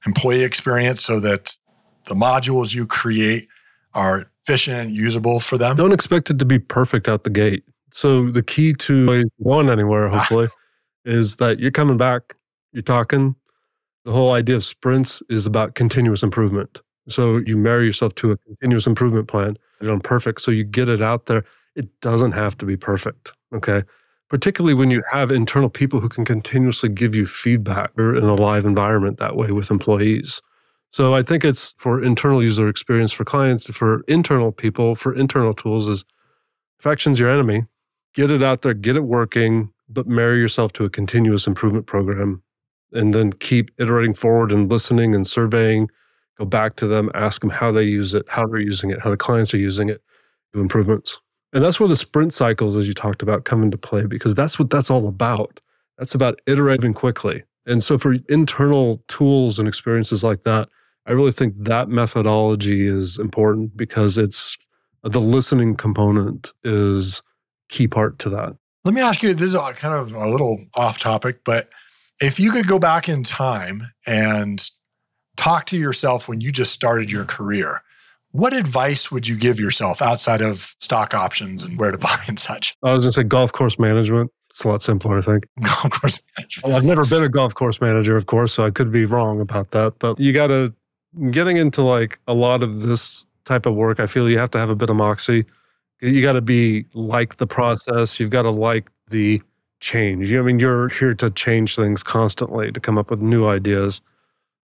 employee 0.06 0.42
experience 0.42 1.02
so 1.02 1.20
that 1.20 1.56
the 2.04 2.14
modules 2.14 2.74
you 2.74 2.86
create 2.86 3.48
are 3.94 4.24
efficient, 4.44 4.90
usable 4.90 5.38
for 5.38 5.58
them? 5.58 5.76
Don't 5.76 5.92
expect 5.92 6.30
it 6.30 6.38
to 6.38 6.44
be 6.44 6.58
perfect 6.58 7.08
out 7.08 7.24
the 7.24 7.30
gate. 7.30 7.64
So 7.92 8.30
the 8.30 8.42
key 8.42 8.72
to 8.74 9.24
one 9.36 9.68
anywhere, 9.68 10.06
ah. 10.06 10.18
hopefully, 10.18 10.48
is 11.04 11.36
that 11.36 11.60
you're 11.60 11.70
coming 11.70 11.98
back 11.98 12.34
you're 12.72 12.82
talking, 12.82 13.36
the 14.04 14.12
whole 14.12 14.32
idea 14.32 14.56
of 14.56 14.64
sprints 14.64 15.22
is 15.28 15.46
about 15.46 15.74
continuous 15.74 16.22
improvement. 16.22 16.80
So 17.08 17.38
you 17.38 17.56
marry 17.56 17.84
yourself 17.84 18.14
to 18.16 18.32
a 18.32 18.36
continuous 18.38 18.86
improvement 18.86 19.28
plan. 19.28 19.56
You 19.82 19.98
perfect. 19.98 20.40
So 20.40 20.50
you 20.50 20.64
get 20.64 20.88
it 20.88 21.02
out 21.02 21.26
there. 21.26 21.44
It 21.74 22.00
doesn't 22.00 22.32
have 22.32 22.56
to 22.58 22.66
be 22.66 22.76
perfect. 22.76 23.32
Okay. 23.54 23.82
Particularly 24.28 24.74
when 24.74 24.90
you 24.90 25.02
have 25.10 25.30
internal 25.30 25.68
people 25.68 26.00
who 26.00 26.08
can 26.08 26.24
continuously 26.24 26.88
give 26.88 27.14
you 27.14 27.26
feedback 27.26 27.90
or 27.98 28.16
in 28.16 28.24
a 28.24 28.34
live 28.34 28.64
environment 28.64 29.18
that 29.18 29.36
way 29.36 29.50
with 29.50 29.70
employees. 29.70 30.40
So 30.92 31.14
I 31.14 31.22
think 31.22 31.44
it's 31.44 31.74
for 31.78 32.02
internal 32.02 32.42
user 32.42 32.68
experience 32.68 33.12
for 33.12 33.24
clients, 33.24 33.66
for 33.66 34.02
internal 34.08 34.52
people, 34.52 34.94
for 34.94 35.14
internal 35.14 35.54
tools 35.54 35.88
is 35.88 36.04
perfection's 36.78 37.18
your 37.18 37.30
enemy. 37.30 37.66
Get 38.14 38.30
it 38.30 38.42
out 38.42 38.62
there, 38.62 38.74
get 38.74 38.96
it 38.96 39.04
working, 39.04 39.72
but 39.88 40.06
marry 40.06 40.38
yourself 40.38 40.72
to 40.74 40.84
a 40.84 40.90
continuous 40.90 41.46
improvement 41.46 41.86
program 41.86 42.42
and 42.92 43.14
then 43.14 43.32
keep 43.32 43.70
iterating 43.78 44.14
forward 44.14 44.52
and 44.52 44.70
listening 44.70 45.14
and 45.14 45.26
surveying 45.26 45.90
go 46.42 46.46
back 46.46 46.76
to 46.76 46.86
them 46.86 47.10
ask 47.14 47.40
them 47.40 47.50
how 47.50 47.70
they 47.70 47.84
use 47.84 48.14
it 48.14 48.24
how 48.28 48.46
they're 48.46 48.60
using 48.60 48.90
it 48.90 49.00
how 49.00 49.10
the 49.10 49.16
clients 49.16 49.54
are 49.54 49.58
using 49.58 49.88
it 49.88 50.02
do 50.52 50.60
improvements. 50.60 51.18
And 51.52 51.62
that's 51.62 51.78
where 51.78 51.88
the 51.88 51.96
sprint 51.96 52.32
cycles 52.32 52.76
as 52.76 52.88
you 52.88 52.94
talked 52.94 53.22
about 53.22 53.44
come 53.44 53.62
into 53.62 53.76
play 53.76 54.06
because 54.06 54.34
that's 54.34 54.58
what 54.58 54.70
that's 54.70 54.90
all 54.90 55.06
about. 55.06 55.60
That's 55.98 56.14
about 56.14 56.40
iterating 56.46 56.94
quickly. 56.94 57.42
And 57.66 57.82
so 57.84 57.98
for 57.98 58.16
internal 58.28 59.02
tools 59.08 59.58
and 59.58 59.68
experiences 59.68 60.24
like 60.24 60.42
that 60.42 60.68
i 61.06 61.12
really 61.12 61.32
think 61.32 61.54
that 61.58 61.88
methodology 61.88 62.86
is 62.86 63.18
important 63.18 63.76
because 63.76 64.18
it's 64.18 64.56
the 65.02 65.20
listening 65.20 65.74
component 65.74 66.52
is 66.62 67.22
key 67.68 67.88
part 67.88 68.20
to 68.20 68.28
that. 68.30 68.54
Let 68.84 68.94
me 68.94 69.00
ask 69.00 69.20
you 69.22 69.34
this 69.34 69.54
is 69.54 69.56
kind 69.74 69.94
of 69.94 70.14
a 70.14 70.28
little 70.28 70.64
off 70.74 70.98
topic 70.98 71.40
but 71.44 71.68
if 72.20 72.38
you 72.38 72.52
could 72.52 72.68
go 72.68 72.78
back 72.78 73.08
in 73.08 73.24
time 73.24 73.82
and 74.06 74.68
talk 75.36 75.66
to 75.66 75.76
yourself 75.76 76.28
when 76.28 76.40
you 76.40 76.50
just 76.50 76.72
started 76.72 77.10
your 77.10 77.24
career, 77.24 77.82
what 78.32 78.52
advice 78.52 79.10
would 79.10 79.28
you 79.28 79.36
give 79.36 79.60
yourself 79.60 80.00
outside 80.02 80.40
of 80.40 80.74
stock 80.78 81.14
options 81.14 81.62
and 81.62 81.78
where 81.78 81.90
to 81.90 81.98
buy 81.98 82.18
and 82.26 82.38
such? 82.38 82.76
I 82.82 82.92
was 82.92 83.04
going 83.04 83.12
to 83.12 83.20
say 83.20 83.24
golf 83.24 83.52
course 83.52 83.78
management. 83.78 84.30
It's 84.50 84.64
a 84.64 84.68
lot 84.68 84.82
simpler, 84.82 85.18
I 85.18 85.22
think. 85.22 85.46
Golf 85.62 85.90
course 85.92 86.20
management. 86.36 86.66
Well, 86.66 86.76
I've 86.76 86.84
never 86.84 87.06
been 87.06 87.22
a 87.22 87.28
golf 87.30 87.54
course 87.54 87.80
manager, 87.80 88.18
of 88.18 88.26
course, 88.26 88.52
so 88.52 88.66
I 88.66 88.70
could 88.70 88.92
be 88.92 89.06
wrong 89.06 89.40
about 89.40 89.70
that. 89.70 89.98
But 89.98 90.20
you 90.20 90.34
got 90.34 90.48
to, 90.48 90.74
getting 91.30 91.56
into 91.56 91.80
like 91.80 92.18
a 92.28 92.34
lot 92.34 92.62
of 92.62 92.82
this 92.82 93.24
type 93.46 93.64
of 93.64 93.74
work, 93.74 93.98
I 93.98 94.06
feel 94.06 94.28
you 94.28 94.36
have 94.36 94.50
to 94.50 94.58
have 94.58 94.68
a 94.68 94.74
bit 94.74 94.90
of 94.90 94.96
moxie. 94.96 95.46
You 96.02 96.20
got 96.20 96.32
to 96.32 96.42
be 96.42 96.84
like 96.92 97.36
the 97.36 97.46
process. 97.46 98.20
You've 98.20 98.28
got 98.28 98.42
to 98.42 98.50
like 98.50 98.90
the 99.08 99.40
change. 99.80 100.30
I 100.34 100.42
mean, 100.42 100.58
you're 100.58 100.90
here 100.90 101.14
to 101.14 101.30
change 101.30 101.74
things 101.74 102.02
constantly, 102.02 102.72
to 102.72 102.78
come 102.80 102.98
up 102.98 103.10
with 103.10 103.20
new 103.22 103.46
ideas. 103.46 104.02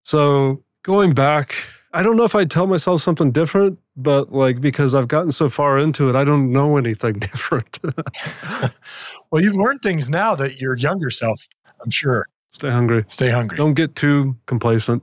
So 0.09 0.64
going 0.85 1.12
back, 1.12 1.55
I 1.92 2.03
don't 2.03 2.16
know 2.16 2.25
if 2.25 2.35
I'd 2.35 2.51
tell 2.51 2.66
myself 2.66 3.03
something 3.03 3.31
different, 3.31 3.79
but 3.94 4.33
like 4.33 4.59
because 4.59 4.94
I've 4.94 5.07
gotten 5.07 5.31
so 5.31 5.51
far 5.51 5.79
into 5.79 6.09
it, 6.09 6.16
I 6.16 6.25
don't 6.25 6.51
know 6.51 6.79
anything 6.79 7.12
different. 7.18 7.79
well, 9.31 9.42
you've 9.42 9.57
learned 9.57 9.83
things 9.83 10.09
now 10.09 10.35
that 10.37 10.62
your 10.62 10.79
younger 10.79 11.11
self, 11.11 11.47
I'm 11.85 11.90
sure. 11.90 12.27
Stay 12.49 12.71
hungry. 12.71 13.05
Stay 13.09 13.29
hungry. 13.29 13.59
Don't 13.59 13.75
get 13.75 13.97
too 13.97 14.35
complacent. 14.47 15.03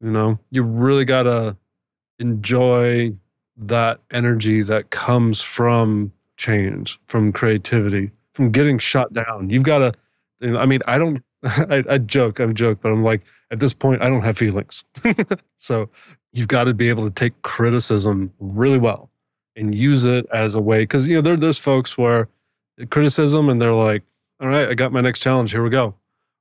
You 0.00 0.12
know, 0.12 0.38
you 0.52 0.62
really 0.62 1.04
got 1.04 1.24
to 1.24 1.56
enjoy 2.20 3.16
that 3.56 3.98
energy 4.12 4.62
that 4.62 4.90
comes 4.90 5.42
from 5.42 6.12
change, 6.36 7.00
from 7.06 7.32
creativity 7.32 8.12
from 8.34 8.52
getting 8.52 8.78
shut 8.78 9.12
down. 9.12 9.50
You've 9.50 9.64
got 9.64 9.78
to, 9.78 9.92
you 10.38 10.52
know, 10.52 10.60
I 10.60 10.66
mean, 10.66 10.82
I 10.86 10.98
don't, 10.98 11.20
I, 11.70 11.84
I 11.88 11.98
joke, 11.98 12.40
I'm 12.40 12.54
joke, 12.54 12.80
but 12.80 12.90
I'm 12.90 13.04
like, 13.04 13.22
at 13.50 13.60
this 13.60 13.72
point, 13.72 14.02
I 14.02 14.08
don't 14.08 14.22
have 14.22 14.36
feelings. 14.36 14.84
so 15.56 15.88
you've 16.32 16.48
got 16.48 16.64
to 16.64 16.74
be 16.74 16.88
able 16.88 17.04
to 17.04 17.10
take 17.10 17.40
criticism 17.42 18.32
really 18.40 18.78
well 18.78 19.10
and 19.54 19.74
use 19.74 20.04
it 20.04 20.26
as 20.32 20.54
a 20.54 20.60
way. 20.60 20.84
Cause, 20.84 21.06
you 21.06 21.14
know, 21.14 21.20
there, 21.20 21.36
there's 21.36 21.58
folks 21.58 21.96
where 21.96 22.28
criticism 22.90 23.48
and 23.48 23.62
they're 23.62 23.72
like, 23.72 24.02
all 24.40 24.48
right, 24.48 24.68
I 24.68 24.74
got 24.74 24.92
my 24.92 25.00
next 25.00 25.20
challenge. 25.20 25.52
Here 25.52 25.62
we 25.62 25.70
go. 25.70 25.94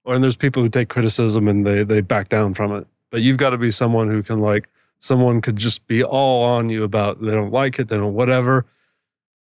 Or 0.04 0.16
and 0.16 0.24
there's 0.24 0.36
people 0.36 0.64
who 0.64 0.70
take 0.70 0.90
criticism 0.90 1.48
and 1.48 1.66
they 1.66 1.84
they 1.84 2.02
back 2.02 2.30
down 2.30 2.54
from 2.54 2.76
it. 2.76 2.86
But 3.10 3.22
you've 3.22 3.38
got 3.38 3.52
to 3.52 3.58
be 3.58 3.72
someone 3.72 4.10
who 4.10 4.22
can 4.22 4.40
like 4.40 4.68
someone 5.00 5.42
could 5.42 5.56
just 5.56 5.86
be 5.88 6.04
all 6.04 6.44
on 6.44 6.70
you 6.70 6.84
about 6.84 7.22
they 7.22 7.32
don't 7.32 7.52
like 7.52 7.80
it, 7.80 7.88
they 7.88 7.98
don't 7.98 8.14
whatever 8.14 8.66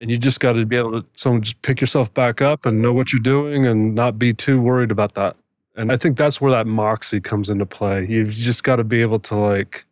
and 0.04 0.12
you 0.12 0.18
just 0.18 0.42
got 0.42 0.54
to 0.54 0.66
be 0.66 0.76
able 0.76 1.02
to 1.02 1.08
someone 1.16 1.42
just 1.42 1.62
pick 1.62 1.80
yourself 1.80 2.14
back 2.14 2.42
up 2.42 2.66
and 2.66 2.82
know 2.82 2.92
what 2.92 3.14
you're 3.14 3.22
doing 3.22 3.66
and 3.66 3.96
not 3.96 4.20
be 4.20 4.34
too 4.34 4.60
worried 4.62 4.92
about 4.92 5.14
that 5.16 5.36
and 5.76 5.92
i 5.92 5.98
think 5.98 6.18
that's 6.18 6.40
where 6.40 6.52
that 6.52 6.68
moxie 6.68 7.22
comes 7.22 7.50
into 7.50 7.66
play. 7.66 8.06
You've 8.08 8.32
just 8.32 8.64
got 8.64 8.78
to 8.78 8.84
be 8.84 9.02
able 9.02 9.20
to 9.20 9.36
like 9.36 9.86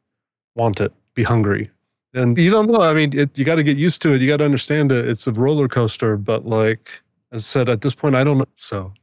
want 0.56 0.80
it 0.82 0.94
be 1.16 1.24
hungry. 1.24 1.70
And 2.14 2.38
you 2.38 2.52
don't 2.52 2.68
know 2.70 2.82
i 2.82 2.94
mean 2.94 3.18
it, 3.18 3.38
you 3.38 3.46
got 3.46 3.56
to 3.56 3.64
get 3.64 3.78
used 3.78 4.02
to 4.04 4.14
it 4.14 4.22
you 4.22 4.28
got 4.28 4.38
to 4.38 4.46
understand 4.46 4.92
it. 4.92 5.08
It's 5.08 5.28
a 5.28 5.32
roller 5.32 5.68
coaster 5.68 6.18
but 6.18 6.46
like 6.46 7.02
i 7.32 7.38
said 7.38 7.70
at 7.70 7.82
this 7.82 7.96
point 7.96 8.16
i 8.16 8.24
don't 8.24 8.38
know. 8.38 8.46
So 8.56 8.94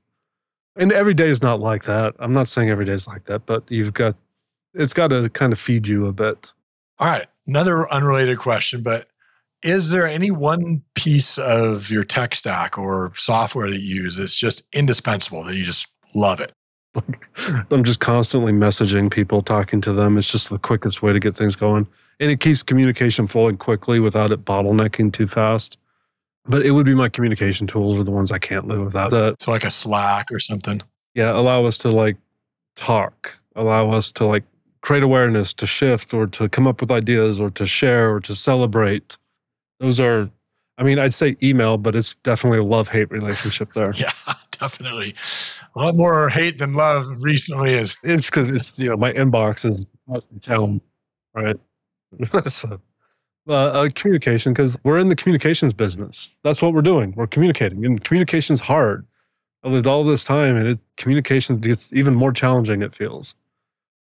and 0.77 0.93
every 0.93 1.15
day 1.15 1.29
is 1.29 1.43
not 1.43 1.59
like 1.59 1.85
that. 1.85 2.15
I'm 2.21 2.33
not 2.33 2.47
saying 2.47 2.71
every 2.71 2.85
day 2.85 2.93
is 2.93 3.09
like 3.09 3.25
that 3.25 3.47
but 3.47 3.65
you've 3.69 3.95
got 3.95 4.17
it's 4.75 4.95
got 4.95 5.09
to 5.09 5.29
kind 5.31 5.53
of 5.53 5.59
feed 5.59 5.89
you 5.89 6.07
a 6.07 6.13
bit. 6.13 6.53
All 6.99 7.09
right 7.09 7.27
another 7.47 7.91
unrelated 7.93 8.39
question 8.39 8.83
but 8.83 9.09
is 9.63 9.91
there 9.91 10.07
any 10.07 10.31
one 10.31 10.83
piece 10.95 11.37
of 11.39 11.91
your 11.91 12.05
tech 12.05 12.35
stack 12.35 12.79
or 12.79 13.13
software 13.17 13.69
that 13.71 13.81
you 13.81 14.03
use 14.03 14.17
that's 14.17 14.35
just 14.35 14.63
indispensable 14.73 15.43
that 15.45 15.57
you 15.57 15.65
just 15.65 15.89
love 16.15 16.41
it? 16.41 16.53
I'm 17.71 17.85
just 17.85 18.01
constantly 18.01 18.53
messaging 18.53 19.11
people, 19.11 19.43
talking 19.43 19.81
to 19.83 19.93
them. 19.93 20.19
It's 20.19 20.31
just 20.31 20.51
the 20.51 20.59
quickest 20.59 21.03
way 21.03 21.13
to 21.13 21.21
get 21.21 21.37
things 21.37 21.57
going. 21.57 21.87
And 22.21 22.31
it 22.31 22.41
keeps 22.41 22.63
communication 22.63 23.27
flowing 23.27 23.57
quickly 23.57 24.01
without 24.01 24.33
it 24.33 24.45
bottlenecking 24.45 25.13
too 25.13 25.27
fast. 25.27 25.79
But 26.47 26.65
it 26.65 26.73
would 26.73 26.87
be 26.87 26.95
my 26.95 27.09
communication 27.09 27.67
tools 27.67 27.99
are 27.99 28.05
the 28.05 28.11
ones 28.11 28.33
I 28.33 28.39
can't 28.39 28.67
live 28.67 28.85
without. 28.85 29.11
That, 29.11 29.41
so 29.41 29.51
like 29.51 29.65
a 29.65 29.71
Slack 29.71 30.33
or 30.33 30.39
something. 30.39 30.81
Yeah, 31.15 31.33
allow 31.33 31.65
us 31.65 31.79
to 31.79 31.91
like 31.91 32.17
talk, 32.77 33.39
allow 33.55 33.91
us 33.91 34.11
to 34.13 34.25
like 34.25 34.45
create 34.81 35.03
awareness, 35.03 35.53
to 35.55 35.67
shift 35.67 36.15
or 36.15 36.27
to 36.29 36.49
come 36.49 36.67
up 36.67 36.81
with 36.81 36.91
ideas 36.91 37.41
or 37.41 37.51
to 37.51 37.67
share 37.67 38.15
or 38.15 38.21
to 38.21 38.35
celebrate 38.35 39.19
those 39.81 40.01
are, 40.01 40.31
I 40.77 40.83
mean, 40.83 40.99
I'd 40.99 41.15
say 41.15 41.37
email, 41.43 41.77
but 41.77 41.95
it's 41.95 42.15
definitely 42.17 42.59
a 42.59 42.65
love 42.65 42.89
hate 42.89 43.11
relationship 43.11 43.73
there. 43.73 43.93
yeah, 43.97 44.13
definitely. 44.61 45.15
A 45.75 45.79
lot 45.79 45.97
more 45.97 46.29
hate 46.29 46.59
than 46.59 46.75
love 46.75 47.07
recently 47.21 47.75
is. 47.75 47.97
It's 48.03 48.31
because 48.31 48.49
it's, 48.49 48.79
you 48.79 48.91
know, 48.91 48.97
my 48.97 49.13
inbox 49.13 49.65
is 49.65 49.87
down, 50.41 50.81
right? 51.35 51.57
so, 52.49 52.81
uh, 53.49 53.53
uh, 53.53 53.89
communication, 53.95 54.53
because 54.53 54.79
we're 54.85 54.99
in 54.99 55.09
the 55.09 55.17
communications 55.17 55.73
business. 55.73 56.35
That's 56.45 56.61
what 56.61 56.75
we're 56.75 56.83
doing. 56.83 57.15
We're 57.17 57.27
communicating, 57.27 57.85
and 57.85 58.03
communication's 58.05 58.61
hard. 58.61 59.07
I 59.65 59.69
lived 59.69 59.87
all 59.87 60.05
this 60.05 60.25
time, 60.25 60.57
and 60.57 60.69
it, 60.69 60.79
communication 60.97 61.59
gets 61.59 61.93
even 61.93 62.15
more 62.15 62.33
challenging. 62.33 62.83
It 62.83 62.95
feels, 62.95 63.35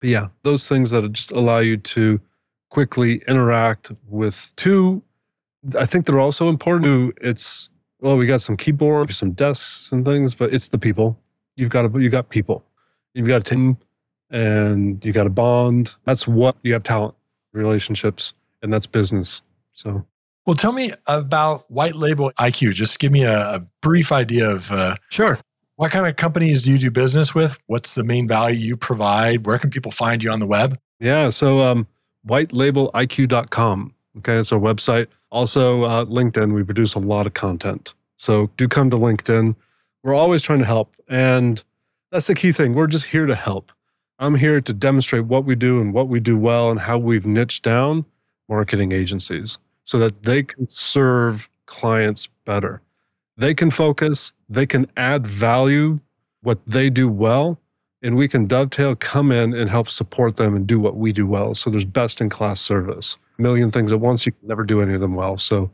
but 0.01 0.11
yeah, 0.11 0.29
those 0.43 0.69
things 0.69 0.91
that 0.91 1.11
just 1.13 1.33
allow 1.33 1.59
you 1.59 1.77
to 1.79 2.21
quickly 2.71 3.23
interact 3.27 3.91
with 4.09 4.53
two. 4.57 5.03
I 5.79 5.87
think 5.87 6.07
they're 6.07 6.21
also 6.21 6.49
important. 6.49 7.17
It's 7.21 7.71
well, 8.01 8.17
we 8.17 8.27
got 8.27 8.41
some 8.41 8.57
keyboard, 8.57 9.13
some 9.13 9.33
desks 9.33 9.93
and 9.93 10.05
things, 10.05 10.35
but 10.35 10.53
it's 10.53 10.69
the 10.69 10.79
people. 10.79 11.19
You've 11.57 11.71
got 11.71 11.83
to, 11.83 12.01
you 12.01 12.09
got 12.09 12.29
people. 12.29 12.65
You've 13.15 13.27
got 13.29 13.41
a 13.41 13.45
team, 13.45 13.77
and 14.31 15.05
you 15.05 15.13
got 15.13 15.27
a 15.27 15.31
bond. 15.31 15.95
That's 16.05 16.27
what 16.27 16.57
you 16.63 16.73
have 16.73 16.83
talent, 16.83 17.15
relationships, 17.53 18.33
and 18.63 18.73
that's 18.73 18.87
business. 18.87 19.43
So 19.73 20.07
Well, 20.47 20.55
tell 20.55 20.73
me 20.73 20.93
about 21.07 21.71
white 21.71 21.97
label 21.97 22.33
IQ. 22.39 22.75
Just 22.75 22.99
give 22.99 23.13
me 23.13 23.25
a, 23.25 23.57
a 23.57 23.67
brief 23.83 24.13
idea 24.13 24.49
of 24.49 24.71
uh, 24.71 24.97
sure. 25.11 25.39
what 25.77 25.91
kind 25.91 26.07
of 26.07 26.17
companies 26.17 26.63
do 26.63 26.71
you 26.71 26.79
do 26.79 26.91
business 26.91 27.35
with? 27.35 27.57
What's 27.67 27.95
the 27.95 28.05
main 28.05 28.29
value 28.29 28.59
you 28.59 28.77
provide? 28.77 29.47
Where 29.47 29.59
can 29.59 29.71
people 29.71 29.91
find 29.91 30.23
you 30.23 30.31
on 30.31 30.39
the 30.39 30.47
web? 30.47 30.79
Yeah. 31.01 31.31
So 31.31 31.61
um, 31.61 31.87
whitelabeliq.com. 32.27 33.95
Okay. 34.19 34.37
It's 34.37 34.53
our 34.53 34.59
website. 34.59 35.09
Also, 35.31 35.85
uh, 35.85 36.05
LinkedIn, 36.07 36.55
we 36.55 36.63
produce 36.63 36.95
a 36.95 36.99
lot 36.99 37.27
of 37.27 37.35
content. 37.35 37.95
So 38.17 38.51
do 38.57 38.69
come 38.69 38.91
to 38.91 38.97
LinkedIn. 38.97 39.55
We're 40.03 40.15
always 40.15 40.43
trying 40.43 40.59
to 40.61 40.65
help. 40.65 40.95
And 41.09 41.63
that's 42.11 42.27
the 42.27 42.35
key 42.35 42.53
thing. 42.53 42.75
We're 42.75 42.87
just 42.87 43.07
here 43.07 43.27
to 43.27 43.35
help. 43.35 43.73
I'm 44.19 44.35
here 44.35 44.61
to 44.61 44.73
demonstrate 44.73 45.25
what 45.25 45.45
we 45.45 45.55
do 45.55 45.81
and 45.81 45.95
what 45.95 46.09
we 46.09 46.21
do 46.21 46.37
well 46.37 46.71
and 46.71 46.79
how 46.79 46.99
we've 46.99 47.27
niched 47.27 47.63
down 47.63 48.05
marketing 48.49 48.93
agencies 48.93 49.59
so 49.85 49.99
that 49.99 50.25
they 50.25 50.43
can 50.43 50.69
serve 50.69 51.49
clients 51.67 52.29
better. 52.45 52.83
They 53.37 53.55
can 53.55 53.71
focus, 53.71 54.33
they 54.49 54.67
can 54.67 54.87
add 54.97 55.27
value, 55.27 56.01
what 56.43 56.59
they 56.67 56.91
do 56.91 57.09
well, 57.09 57.59
and 58.03 58.17
we 58.17 58.29
can 58.29 58.47
dovetail, 58.47 58.97
come 58.97 59.31
in 59.31 59.53
and 59.55 59.69
help 59.69 59.89
support 59.89 60.37
them 60.37 60.57
and 60.57 60.67
do 60.67 60.81
what 60.81 60.97
we 60.97 61.13
do 61.13 61.27
well. 61.27 61.55
So 61.55 61.71
there's 61.71 61.85
best 61.85 62.21
in 62.21 62.31
class 62.31 62.61
service. 62.61 63.19
A 63.39 63.43
million 63.43 63.71
things 63.71 63.93
at 63.93 64.01
once, 64.01 64.25
you 64.27 64.33
can 64.33 64.49
never 64.49 64.65
do 64.65 64.81
any 64.81 64.95
of 64.95 65.01
them 65.01 65.15
well. 65.15 65.37
So 65.37 65.71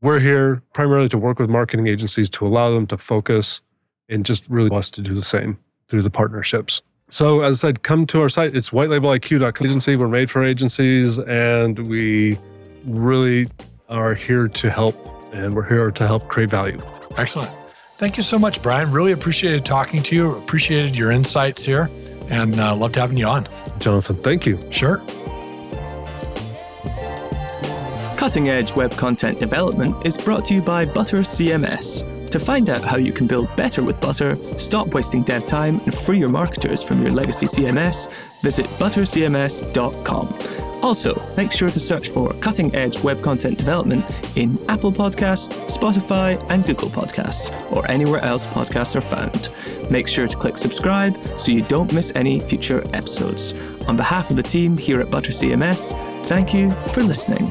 we're 0.00 0.20
here 0.20 0.62
primarily 0.72 1.08
to 1.10 1.18
work 1.18 1.38
with 1.38 1.50
marketing 1.50 1.86
agencies 1.86 2.30
to 2.30 2.46
allow 2.46 2.72
them 2.72 2.86
to 2.88 2.96
focus 2.96 3.60
and 4.08 4.24
just 4.24 4.48
really 4.48 4.74
us 4.74 4.90
to 4.90 5.02
do 5.02 5.14
the 5.14 5.22
same 5.22 5.58
through 5.88 6.02
the 6.02 6.10
partnerships. 6.10 6.82
So 7.10 7.40
as 7.40 7.64
I 7.64 7.68
said, 7.68 7.82
come 7.82 8.06
to 8.08 8.20
our 8.20 8.28
site. 8.28 8.54
It's 8.54 8.70
whitelabeliq.com 8.70 9.66
agency. 9.66 9.96
We're 9.96 10.08
made 10.08 10.30
for 10.30 10.44
agencies 10.44 11.18
and 11.18 11.86
we 11.88 12.38
really 12.84 13.46
are 13.88 14.14
here 14.14 14.48
to 14.48 14.70
help 14.70 14.96
and 15.32 15.54
we're 15.54 15.68
here 15.68 15.90
to 15.90 16.06
help 16.06 16.28
create 16.28 16.50
value. 16.50 16.80
Excellent. 17.16 17.50
Thank 17.98 18.16
you 18.16 18.22
so 18.22 18.38
much, 18.38 18.62
Brian. 18.62 18.92
Really 18.92 19.10
appreciated 19.10 19.64
talking 19.64 20.02
to 20.04 20.14
you. 20.14 20.36
Appreciated 20.36 20.94
your 20.94 21.10
insights 21.10 21.64
here 21.64 21.90
and 22.28 22.58
uh, 22.58 22.76
loved 22.76 22.94
having 22.94 23.16
you 23.16 23.26
on. 23.26 23.48
Jonathan, 23.80 24.14
thank 24.16 24.46
you. 24.46 24.58
Sure. 24.70 25.02
Cutting 28.16 28.48
Edge 28.48 28.74
Web 28.76 28.92
Content 28.92 29.40
Development 29.40 29.96
is 30.06 30.16
brought 30.16 30.44
to 30.46 30.54
you 30.54 30.62
by 30.62 30.84
Butter 30.84 31.18
CMS. 31.18 32.30
To 32.30 32.38
find 32.38 32.70
out 32.70 32.84
how 32.84 32.98
you 32.98 33.12
can 33.12 33.26
build 33.26 33.54
better 33.56 33.82
with 33.82 34.00
Butter, 34.00 34.36
stop 34.58 34.88
wasting 34.88 35.22
dev 35.22 35.46
time, 35.46 35.80
and 35.80 35.94
free 35.94 36.18
your 36.18 36.28
marketers 36.28 36.82
from 36.82 37.02
your 37.02 37.12
legacy 37.12 37.46
CMS, 37.46 38.08
visit 38.42 38.66
buttercms.com. 38.78 40.67
Also, 40.82 41.20
make 41.36 41.50
sure 41.50 41.68
to 41.68 41.80
search 41.80 42.10
for 42.10 42.32
Cutting 42.34 42.74
Edge 42.74 43.02
Web 43.02 43.22
Content 43.22 43.58
Development 43.58 44.04
in 44.36 44.58
Apple 44.68 44.92
Podcasts, 44.92 45.52
Spotify, 45.66 46.44
and 46.50 46.64
Google 46.64 46.88
Podcasts, 46.88 47.50
or 47.72 47.88
anywhere 47.90 48.20
else 48.20 48.46
podcasts 48.46 48.94
are 48.94 49.00
found. 49.00 49.48
Make 49.90 50.06
sure 50.06 50.28
to 50.28 50.36
click 50.36 50.56
subscribe 50.56 51.16
so 51.38 51.50
you 51.50 51.62
don't 51.62 51.92
miss 51.92 52.12
any 52.14 52.38
future 52.40 52.84
episodes. 52.94 53.54
On 53.88 53.96
behalf 53.96 54.30
of 54.30 54.36
the 54.36 54.42
team 54.42 54.76
here 54.76 55.00
at 55.00 55.10
Butter 55.10 55.32
CMS, 55.32 55.92
thank 56.26 56.54
you 56.54 56.70
for 56.92 57.02
listening. 57.02 57.48